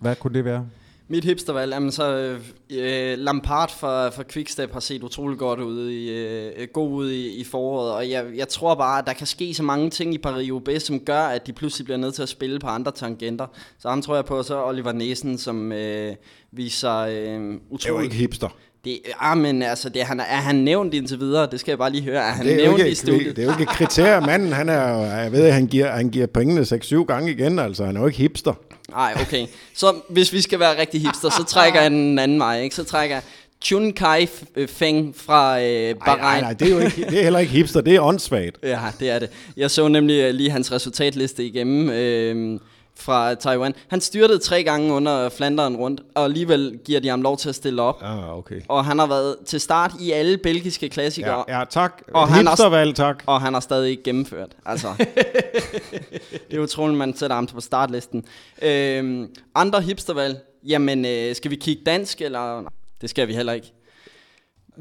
[0.00, 0.66] hvad kunne det være?
[1.08, 2.36] Mit hipstervalg, jamen så
[2.72, 7.40] øh, Lampard fra, fra Quickstep har set utrolig godt ud i, øh, god ud i,
[7.40, 10.18] i foråret, og jeg, jeg tror bare, at der kan ske så mange ting i
[10.26, 13.46] Paris-Roubaix, som gør, at de pludselig bliver nødt til at spille på andre tangenter.
[13.78, 16.14] Så ham tror jeg på, så Oliver Nesen, som øh,
[16.52, 17.80] viser øh, utrolig...
[17.80, 18.48] Det er jo ikke hipster.
[18.84, 21.48] Det, ah, men altså, det, han, er han nævnt indtil videre?
[21.50, 22.22] Det skal jeg bare lige høre.
[22.22, 23.36] Er han det er nævnt ikke, i studiet?
[23.36, 24.26] Det er jo ikke et kriterie.
[24.26, 24.82] Manden, han er
[25.22, 27.84] jeg ved, han giver, han giver pengene 6-7 gange igen, altså.
[27.84, 28.54] Han er jo ikke hipster.
[28.90, 29.46] Nej, okay.
[29.74, 32.76] Så hvis vi skal være rigtig hipster, så trækker jeg en anden vej, ikke?
[32.76, 33.22] Så trækker jeg
[33.62, 34.26] Chun Kai
[34.68, 36.20] Feng fra øh, Bahrain.
[36.20, 38.58] Nej, nej, det er jo ikke, det er heller ikke hipster, det er åndssvagt.
[38.62, 39.30] ja, det er det.
[39.56, 41.90] Jeg så nemlig øh, lige hans resultatliste igennem.
[41.90, 42.60] Øh,
[42.96, 43.74] fra Taiwan.
[43.88, 47.54] Han styrtede tre gange under Flanderen rundt, og alligevel giver de ham lov til at
[47.54, 48.02] stille op.
[48.02, 48.60] Ah, okay.
[48.68, 51.44] Og han har været til start i alle belgiske klassikere.
[51.48, 52.02] Ja, ja tak.
[52.14, 53.22] Og han har, tak.
[53.26, 54.56] Og han har stadig ikke gennemført.
[54.66, 54.88] Altså,
[56.50, 58.24] det er utroligt, man sætter ham på startlisten.
[58.62, 60.38] Øhm, andre hipstervalg.
[60.66, 62.60] Jamen, øh, skal vi kigge dansk, eller...
[62.60, 62.70] Nej,
[63.00, 63.72] det skal vi heller ikke.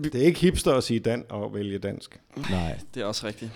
[0.04, 2.20] Det er ikke hipster at sige dan og vælge dansk.
[2.50, 2.80] Nej.
[2.94, 3.52] Det er også rigtigt.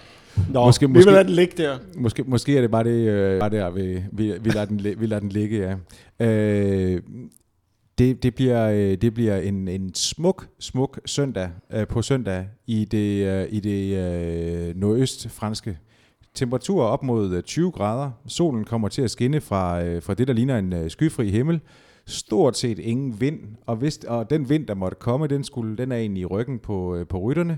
[0.53, 1.77] Nå, måske, vi måske, vil lade den ligge der.
[1.97, 5.05] Måske, måske er det bare det, øh, bare der, vi, vi, vi, lader den, vi
[5.05, 5.77] lader den ligge,
[6.19, 6.25] ja.
[6.25, 7.01] Øh,
[7.97, 12.85] det, det bliver, øh, det bliver en, en smuk, smuk søndag øh, på søndag i
[12.85, 15.77] det, øh, i det øh, nordøst-franske.
[16.33, 18.11] Temperaturer op mod 20 øh, grader.
[18.27, 21.59] Solen kommer til at skinne fra, øh, fra det, der ligner en øh, skyfri himmel.
[22.05, 25.91] Stort set ingen vind, og, hvis, og den vind, der måtte komme, den, skulle, den
[25.91, 27.57] er egentlig i ryggen på, øh, på rytterne.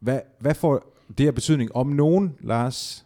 [0.00, 3.04] Hvad, hvad får det har betydning om nogen, Lars?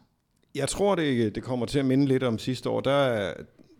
[0.54, 2.80] Jeg tror, det, det kommer til at minde lidt om sidste år.
[2.80, 3.32] Der,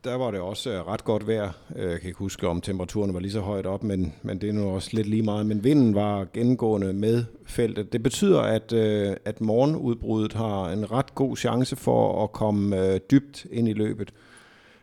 [0.05, 1.53] der var det også ret godt vejr.
[1.77, 4.49] Øh, jeg kan ikke huske, om temperaturen var lige så højt op, men, men det
[4.49, 5.47] er nu også lidt lige meget.
[5.47, 7.93] Men vinden var gennemgående med feltet.
[7.93, 13.01] Det betyder, at, øh, at morgenudbruddet har en ret god chance for at komme øh,
[13.11, 14.13] dybt ind i løbet.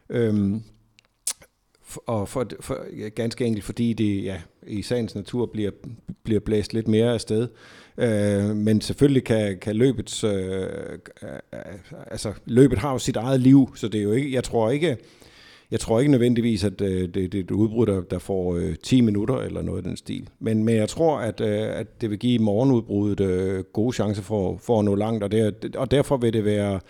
[0.10, 0.64] Øhm,
[2.06, 4.36] og for, for, ja, ganske enkelt, fordi det ja,
[4.68, 5.72] i sagens natur bliver,
[6.24, 7.48] bliver blæst lidt mere afsted.
[7.98, 10.32] Øh, men selvfølgelig kan, kan løbets, øh,
[11.24, 11.60] øh,
[12.12, 14.98] altså løbet har jo sit eget liv, så det er jo ikke, jeg tror ikke,
[15.72, 18.76] jeg tror ikke nødvendigvis, at øh, det, det er et udbrud, der, der får øh,
[18.84, 20.30] 10 minutter eller noget af den stil.
[20.40, 24.58] Men, men jeg tror, at, øh, at det vil give morgenudbruddet øh, gode chancer for,
[24.58, 26.82] for at nå langt, og, det, og derfor vil det være øh,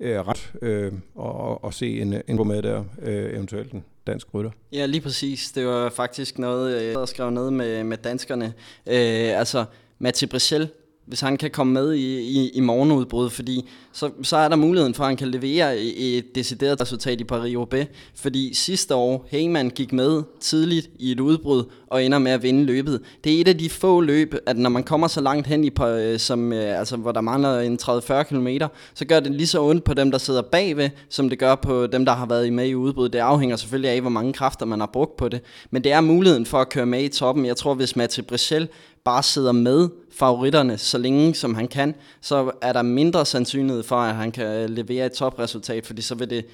[0.00, 4.34] Øh, ret øh, og, og se en, en på med der, øh, eventuelt en dansk
[4.34, 4.50] rytter.
[4.72, 5.52] Ja, lige præcis.
[5.52, 8.44] Det var faktisk noget, øh, jeg havde skrevet ned med, med danskerne.
[8.86, 9.64] Øh, altså,
[9.98, 10.68] Mathieu Brissel
[11.10, 14.94] hvis han kan komme med i, i, i morgenudbrud, fordi så, så er der muligheden
[14.94, 17.86] for, at han kan levere et decideret resultat i Paris-Roubaix.
[18.14, 22.64] Fordi sidste år, Heyman gik med tidligt i et udbrud og ender med at vinde
[22.64, 23.00] løbet.
[23.24, 25.70] Det er et af de få løb, at når man kommer så langt hen, i,
[25.82, 28.48] øh, som, øh, altså, hvor der mangler en 30-40 km,
[28.94, 31.86] så gør det lige så ondt på dem, der sidder bagved, som det gør på
[31.86, 33.08] dem, der har været med i udbrud.
[33.08, 35.40] Det afhænger selvfølgelig af, hvor mange kræfter man har brugt på det.
[35.70, 37.46] Men det er muligheden for at køre med i toppen.
[37.46, 38.68] Jeg tror, hvis Mathieu Brichel
[39.04, 43.96] bare sidder med favoritterne så længe som han kan, så er der mindre sandsynlighed for,
[43.96, 46.46] at han kan øh, levere et topresultat, fordi så vil det,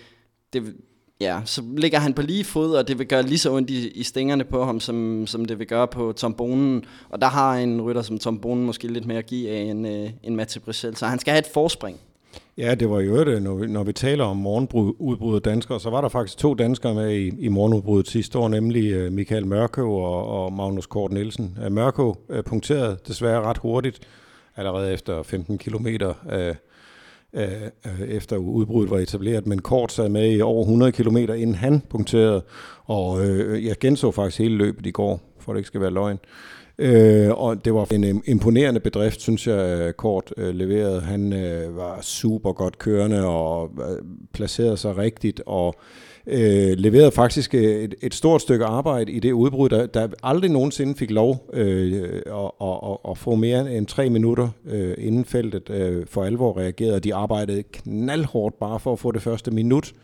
[0.52, 0.74] det
[1.20, 3.88] ja, så ligger han på lige fod, og det vil gøre lige så ondt i,
[3.88, 6.84] i stængerne på ham, som, som det vil gøre på Tom Bonen.
[7.08, 9.86] Og der har en rytter som Tom Bonen måske lidt mere at give af en,
[9.86, 12.00] øh, en Mathieu Brissel, så han skal have et forspring.
[12.58, 15.90] Ja, det var jo det, øh, når vi, når vi taler om morgenudbruddet danskere, så
[15.90, 19.92] var der faktisk to danskere med i, i morgenudbruddet sidste år, nemlig øh, Michael Mørkøv
[19.92, 21.58] og, og Magnus Kort Nielsen.
[21.66, 24.00] Uh, Mørkøv punkterede desværre ret hurtigt,
[24.56, 26.14] allerede efter 15 kilometer
[28.08, 32.42] efter udbruddet var etableret, men Kort sad med i over 100 km inden han punkterede,
[32.84, 36.18] og øh, jeg genså faktisk hele løbet i går, for det ikke skal være løgn.
[36.22, 41.00] Øh, Øh, og det var en imponerende bedrift, synes jeg, øh, Kort øh, leverede.
[41.00, 43.96] Han øh, var super godt kørende og øh,
[44.32, 45.74] placerede sig rigtigt, og
[46.26, 50.50] øh, leverede faktisk øh, et, et stort stykke arbejde i det udbrud, der, der aldrig
[50.50, 55.70] nogensinde fik lov øh, at, at, at få mere end tre minutter øh, inden feltet
[55.70, 57.00] øh, for alvor reagerede.
[57.00, 60.00] De arbejdede knaldhårdt bare for at få det første minut øh,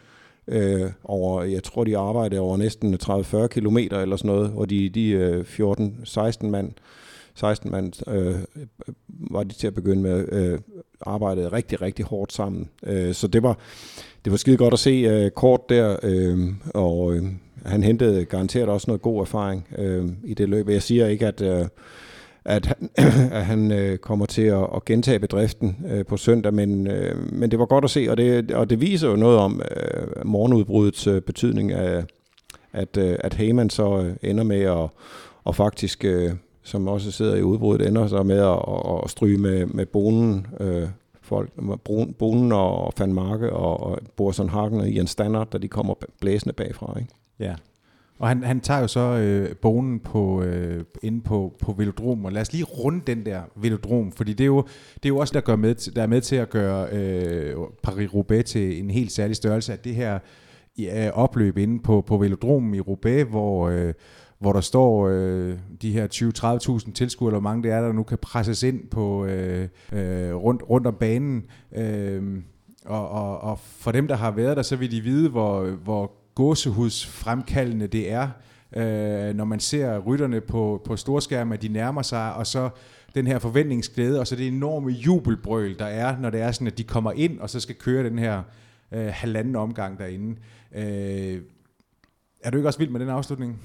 [0.49, 4.89] øh, over, jeg tror de arbejdede over næsten 30-40 kilometer eller sådan noget, hvor de,
[4.89, 6.73] de øh, 14-16 mand,
[7.35, 8.35] 16 mand øh,
[9.09, 10.59] var de til at begynde med øh,
[11.01, 12.71] arbejdede rigtig, rigtig hårdt sammen.
[12.83, 13.59] Øh, så det var,
[14.25, 16.39] det var skide godt at se øh, kort der, øh,
[16.75, 17.25] og øh,
[17.65, 20.69] han hentede garanteret også noget god erfaring øh, i det løb.
[20.69, 21.67] Jeg siger ikke, at, øh,
[22.45, 22.91] at han,
[23.39, 27.51] at han øh, kommer til at, at gentage bedriften øh, på søndag, men, øh, men
[27.51, 31.07] det var godt at se, og det, og det viser jo noget om øh, morgenudbruddets
[31.07, 32.05] øh, betydning af,
[32.73, 34.89] at, øh, at Heyman så øh, ender med at
[35.45, 36.33] og faktisk, øh,
[36.63, 40.47] som også sidder i udbruddet, ender så med at, at, at stryge med, med bonen,
[40.61, 40.89] øh,
[41.21, 41.51] folk,
[42.19, 46.53] bonen og Van Marke og, og Borson Hagen og Jens Standard, da de kommer blæsende
[46.53, 46.99] bagfra.
[46.99, 47.13] Ikke?
[47.39, 47.55] Ja,
[48.23, 52.33] og han, han tager jo så øh, bonen på, øh, inde på, på velodrom, og
[52.33, 54.63] lad os lige runde den der velodrom, fordi det er jo,
[54.95, 57.57] det er jo også der, gør med, der er med til at gøre øh,
[57.87, 60.19] Paris-Roubaix til en helt særlig størrelse, at det her
[60.79, 63.95] ja, opløb inde på, på velodromen i Roubaix, hvor, øh,
[64.39, 66.07] hvor der står øh, de her
[66.87, 70.35] 20-30.000 tilskuere, eller hvor mange det er, der nu kan presses ind på øh, øh,
[70.35, 71.43] rundt, rundt om banen.
[71.77, 72.23] Øh,
[72.87, 76.22] og, og, og for dem, der har været der, så vil de vide, hvor, hvor
[76.35, 78.29] gåsehudsfremkaldende det er,
[78.77, 82.71] øh, når man ser rytterne på, på storskærme, at de nærmer sig, og så
[83.15, 86.79] den her forventningsglæde, og så det enorme jubelbrøl, der er, når det er sådan, at
[86.79, 88.43] de kommer ind, og så skal køre den her
[88.93, 90.37] øh, halvanden omgang derinde.
[90.75, 91.41] Øh,
[92.43, 93.61] er du ikke også vild med den afslutning?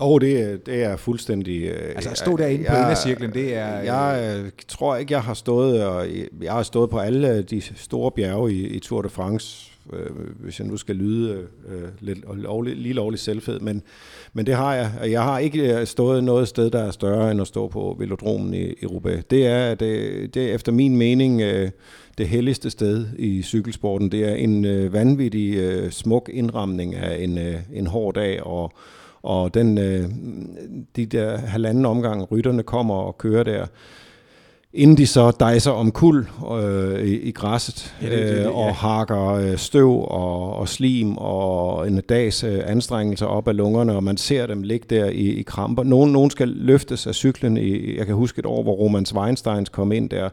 [0.00, 1.62] Åh, oh, det, det er fuldstændig...
[1.62, 3.68] Øh, altså at stå derinde jeg, på indercirklen, det er...
[3.68, 6.06] Jeg øh, tror ikke, jeg har stået, og
[6.42, 10.10] jeg har stået på alle de store bjerge i, i Tour de France, øh,
[10.40, 13.82] hvis jeg nu skal lyde øh, lidt lovlig, lige lovligt selvfed, men,
[14.32, 14.92] men det har jeg.
[15.10, 18.54] Jeg har ikke øh, stået noget sted, der er større end at stå på velodromen
[18.54, 19.24] i, i Roubaix.
[19.30, 21.70] Det er, det, øh, det er efter min mening øh,
[22.18, 24.12] det helligste sted i cykelsporten.
[24.12, 28.72] Det er en øh, vanvittig øh, smuk indramning af en, øh, en hård dag, og
[29.22, 30.04] og den, øh,
[30.96, 33.66] de der halvanden omgang, rytterne kommer og kører der,
[34.78, 38.56] inden de så dejser om kul øh, i, i græsset ja, det, det, det, øh,
[38.56, 38.72] og ja.
[38.72, 44.04] hakker øh, støv og, og slim og en dags øh, anstrengelser op af lungerne, og
[44.04, 45.82] man ser dem ligge der i, i kramper.
[45.82, 47.56] Nogen, nogen skal løftes af cyklen.
[47.56, 50.28] I, jeg kan huske et år, hvor Romans Weinsteins kom ind der,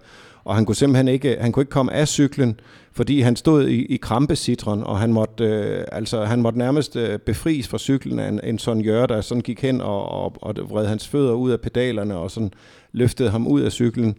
[0.46, 2.60] og han kunne simpelthen ikke, han kunne ikke komme af cyklen,
[2.91, 7.20] fordi han stod i, i krampesitron, og han måtte, øh, altså, han måtte nærmest øh,
[7.20, 10.56] befries fra cyklen af en, en sådan jør, der sådan gik hen og, og, og
[10.70, 12.52] vred hans fødder ud af pedalerne, og sådan
[12.91, 14.16] løftede ham ud af cyklen.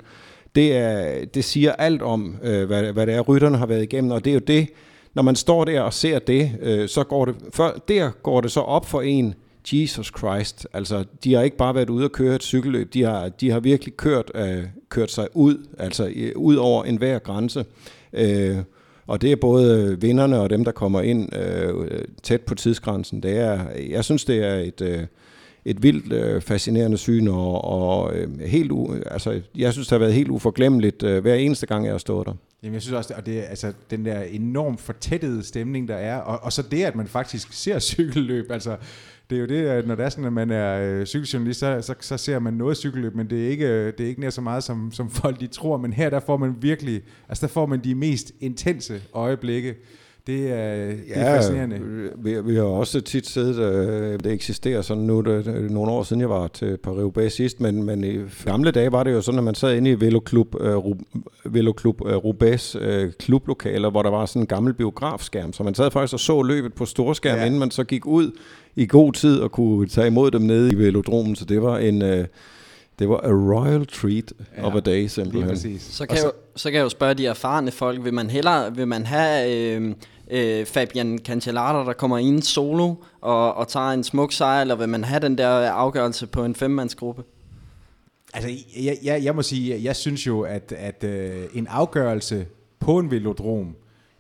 [0.55, 4.11] Det, er, det siger alt om, øh, hvad, hvad det er, rytterne har været igennem,
[4.11, 4.69] og det er jo det,
[5.15, 8.51] når man står der og ser det, øh, så går det, før, der går det
[8.51, 9.35] så op for en,
[9.73, 13.29] Jesus Christ, altså de har ikke bare været ude og køre et cykelløb, de har,
[13.29, 17.65] de har virkelig kørt, øh, kørt sig ud, altså øh, ud over enhver grænse.
[18.13, 18.57] Øh,
[19.07, 23.23] og det er både vinderne og dem, der kommer ind øh, tæt på tidsgrænsen.
[23.23, 23.61] Det er,
[23.91, 25.07] jeg synes, det er et, øh,
[25.65, 29.99] et vildt øh, fascinerende syn, og, og øh, helt u, altså, jeg synes, det har
[29.99, 32.33] været helt uforglemmeligt øh, hver eneste gang, jeg har stået der.
[32.63, 36.17] Jamen, jeg synes også, og det er altså den der enormt fortættede stemning, der er,
[36.17, 38.77] og, og så det, at man faktisk ser cykelløb, altså
[39.31, 41.83] det er jo det, at når det er sådan, at man er øh, cykeljournalist, så,
[41.83, 44.31] så, så ser man noget cykelløb, men det er ikke, øh, det er ikke nær
[44.31, 45.77] så meget, som, som folk de tror.
[45.77, 49.75] Men her, der får man virkelig, altså der får man de mest intense øjeblikke.
[50.27, 51.81] Det er, det ja, er fascinerende.
[52.19, 56.03] Vi, vi har også tit siddet, øh, det eksisterer sådan nu, det, det, nogle år
[56.03, 59.39] siden jeg var til Paris-Roubaix sidst, men, men i gamle dage var det jo sådan,
[59.39, 60.75] at man sad inde i Veloklub, øh,
[61.45, 65.91] Veloklub øh, Roubaix øh, klublokaler, hvor der var sådan en gammel biografskærm, så man sad
[65.91, 67.45] faktisk og så løbet på storskærm, ja.
[67.45, 68.31] inden man så gik ud
[68.77, 72.03] i god tid og kunne tage imod dem nede i velodromen, så det var en...
[72.03, 72.27] Øh,
[72.99, 75.79] det var a royal treat ja, of a day, simpelthen.
[75.79, 78.77] Så kan, så, jeg, så kan jeg jo spørge de erfarne folk, vil man hellere
[78.77, 79.95] vil man have øh,
[80.31, 84.89] øh, Fabian Cancellara, der kommer ind solo og, og tager en smuk sejr, eller vil
[84.89, 87.23] man have den der afgørelse på en femmandsgruppe?
[88.35, 92.47] Altså, jeg, jeg, jeg må sige, jeg synes jo, at, at øh, en afgørelse
[92.81, 93.77] på en velodrom,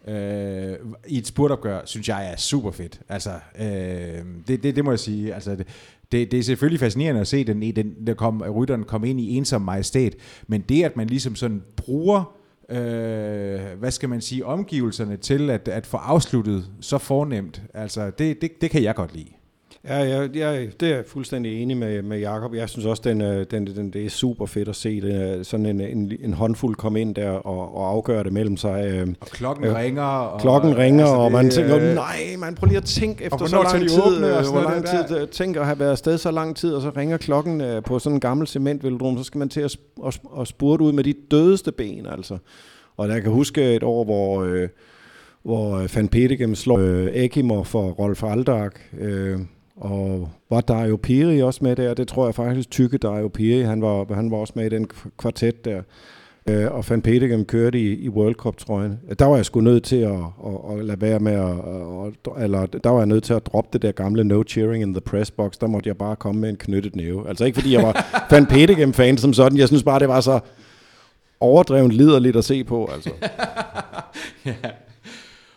[0.09, 0.77] øh,
[1.09, 3.01] i et spurtopgør, synes jeg er super fedt.
[3.09, 5.35] Altså, øh, det, det, det må jeg sige.
[5.35, 5.67] Altså, det,
[6.13, 9.37] det, det er selvfølgelig fascinerende at se, den, den, der kom, rytteren kom ind i
[9.37, 10.15] ensom majestæt,
[10.47, 12.36] men det, at man ligesom sådan bruger
[12.69, 18.43] øh, hvad skal man sige, omgivelserne til at, at få afsluttet så fornemt, altså det,
[18.43, 19.36] det, det kan jeg godt lide.
[19.89, 22.55] Ja, ja, ja, det er jeg fuldstændig enig med, med Jacob.
[22.55, 25.80] Jeg synes også, den, den, den, det er super fedt at se det, sådan en,
[25.80, 28.91] en, en håndfuld komme ind der og, og afgøre det mellem sig.
[28.93, 30.03] Øh, og klokken øh, ringer.
[30.03, 33.24] Og, klokken ringer, altså, og man det, tænker, øh, nej, man prøver lige at tænke
[33.24, 36.18] efter så lang tid, åbne, øh, hvor lang tid, øh, tænker at have været afsted
[36.18, 39.39] så lang tid, og så ringer klokken øh, på sådan en gammel cementvelodrom, så skal
[39.39, 39.76] man til at,
[40.07, 42.39] at, at spurte ud med de dødeste ben, altså.
[42.97, 44.45] Og jeg kan huske et år, hvor...
[44.45, 44.68] Øh,
[45.43, 49.39] hvor Van Petegem slår øh, Ekimor for Rolf Aldag, øh,
[49.77, 51.95] og var Dario Piri også med der?
[51.95, 54.89] Det tror jeg faktisk, Tykke Dario Piri, han var, han var også med i den
[55.18, 55.83] kvartet der.
[56.49, 58.99] øh, og Van Petegem kørte i, i World Cup-trøjen.
[59.18, 60.12] Der var jeg sgu nødt til at,
[60.47, 61.51] at, at lade være med at,
[62.37, 64.95] at, eller der var jeg nødt til at droppe det der gamle no cheering in
[64.95, 65.53] the press box.
[65.61, 67.29] Der måtte jeg bare komme med en knyttet næve.
[67.29, 69.59] Altså ikke fordi jeg var Van Petegem-fan som sådan.
[69.59, 70.41] Jeg synes bare, det var så
[71.41, 72.91] overdrevet liderligt at se på.
[72.95, 73.11] Altså.
[74.47, 74.55] ja.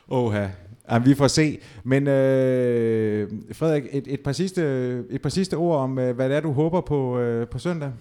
[0.08, 0.46] Oha.
[0.92, 1.60] Jamen, vi får se.
[1.84, 4.62] Men øh, Frederik, et, et, par sidste,
[5.10, 7.92] et par sidste ord om, øh, hvad det er, du håber på, øh, på søndag?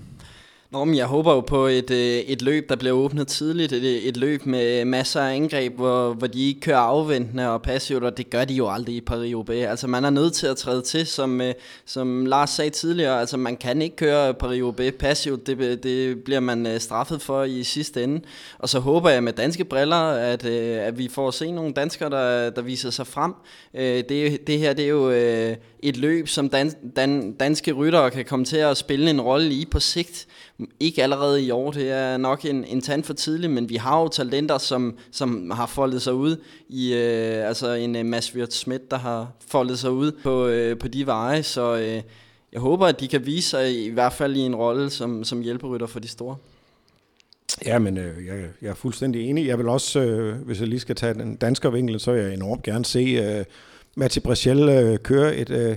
[0.70, 3.72] Nå, men jeg håber jo på et, øh, et løb, der bliver åbnet tidligt.
[3.72, 7.62] Et, øh, et løb med masser af angreb, hvor, hvor de ikke kører afventende og
[7.62, 9.66] passivt, og det gør de jo aldrig i Paris-Roubaix.
[9.68, 11.54] Altså man er nødt til at træde til, som, øh,
[11.84, 13.20] som Lars sagde tidligere.
[13.20, 15.46] Altså man kan ikke køre Paris-Roubaix passivt.
[15.46, 18.20] Det, det bliver man straffet for i sidste ende.
[18.58, 22.50] Og så håber jeg med danske briller, at, at vi får se nogle danskere, der,
[22.50, 23.34] der viser sig frem.
[23.74, 25.10] Det, det her det er jo
[25.82, 29.66] et løb, som dan, dan, danske ryttere kan komme til at spille en rolle i
[29.70, 30.26] på sigt.
[30.80, 34.00] Ikke allerede i år, det er nok en, en tand for tidligt, men vi har
[34.00, 36.36] jo talenter, som, som har foldet sig ud
[36.68, 40.78] i, øh, altså en øh, Mads Wirt Schmidt, der har foldet sig ud på, øh,
[40.78, 42.02] på de veje, så øh,
[42.52, 45.40] jeg håber, at de kan vise sig i hvert fald i en rolle som, som
[45.40, 46.36] hjælperytter for de store.
[47.66, 49.46] Ja, men øh, jeg, jeg er fuldstændig enig.
[49.46, 52.34] Jeg vil også, øh, hvis jeg lige skal tage den danske vinkel, så vil jeg
[52.34, 53.44] enormt gerne se øh,
[53.98, 55.50] Mathieu Brechel øh, køre et...
[55.50, 55.76] Øh,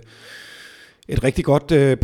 [1.07, 1.97] et rigtig godt øh,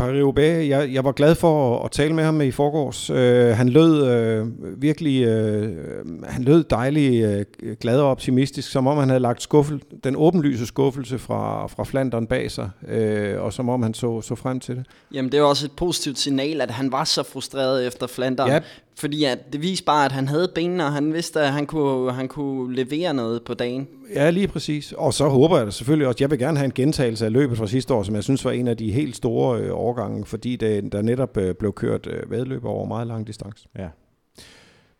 [0.00, 0.68] Paris-Roubaix.
[0.68, 3.10] Jeg, jeg var glad for at, at tale med ham i forgårs.
[3.10, 4.46] Øh, han lød øh,
[4.82, 5.76] virkelig øh,
[6.24, 10.66] han lød dejlig øh, glad og optimistisk, som om han havde lagt skuffel, den åbenlyse
[10.66, 14.76] skuffelse fra, fra Flandern bag sig, øh, og som om han så, så frem til
[14.76, 14.86] det.
[15.12, 18.48] Jamen det er også et positivt signal, at han var så frustreret efter Flandern.
[18.48, 18.60] Ja.
[19.00, 22.12] Fordi at det viste bare, at han havde benene, og han vidste, at han kunne,
[22.12, 23.88] han kunne levere noget på dagen.
[24.14, 24.92] Ja, lige præcis.
[24.92, 27.58] Og så håber jeg da selvfølgelig også, jeg vil gerne have en gentagelse af løbet
[27.58, 30.56] fra sidste år, som jeg synes var en af de helt store øh, årgange, fordi
[30.56, 33.68] det, der netop øh, blev kørt øh, vedløb over meget lang distance.
[33.78, 33.88] Ja.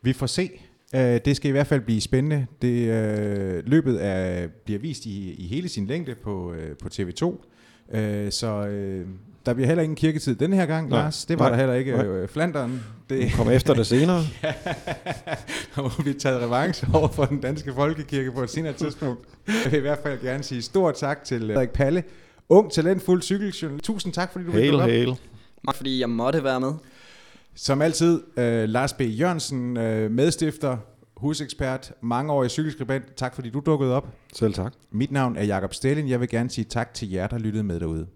[0.02, 0.50] Vi får se.
[0.94, 2.46] Uh, det skal i hvert fald blive spændende.
[2.62, 7.24] Det, uh, løbet er, bliver vist i, i hele sin længde på, uh, på TV2.
[7.24, 9.08] Uh, så uh,
[9.46, 11.02] der bliver heller ingen kirketid denne her gang, Nej.
[11.02, 11.24] Lars.
[11.24, 11.50] Det var Nej.
[11.50, 11.92] der heller ikke.
[11.92, 12.26] Nej.
[12.26, 12.84] Flanderen.
[13.10, 14.22] Det kommer efter det senere.
[14.42, 14.52] ja,
[15.76, 19.28] og vi taget revanche over for den danske folkekirke på et senere tidspunkt.
[19.46, 22.02] Jeg vil i hvert fald gerne sige stort tak til Frederik Palle,
[22.48, 23.84] ung, talentfuld cykeljournalist.
[23.84, 25.16] Tusind tak, fordi du ville komme hail.
[25.74, 26.72] Fordi jeg måtte være med.
[27.54, 29.00] Som altid, øh, Lars B.
[29.00, 30.76] Jørgensen, øh, medstifter,
[31.16, 33.14] husekspert, mangeårig cykelskribent.
[33.16, 34.08] Tak fordi du dukkede op.
[34.34, 34.72] Selv tak.
[34.90, 36.08] Mit navn er Jakob Stelin.
[36.08, 38.06] Jeg vil gerne sige tak til jer, der lyttede med derude.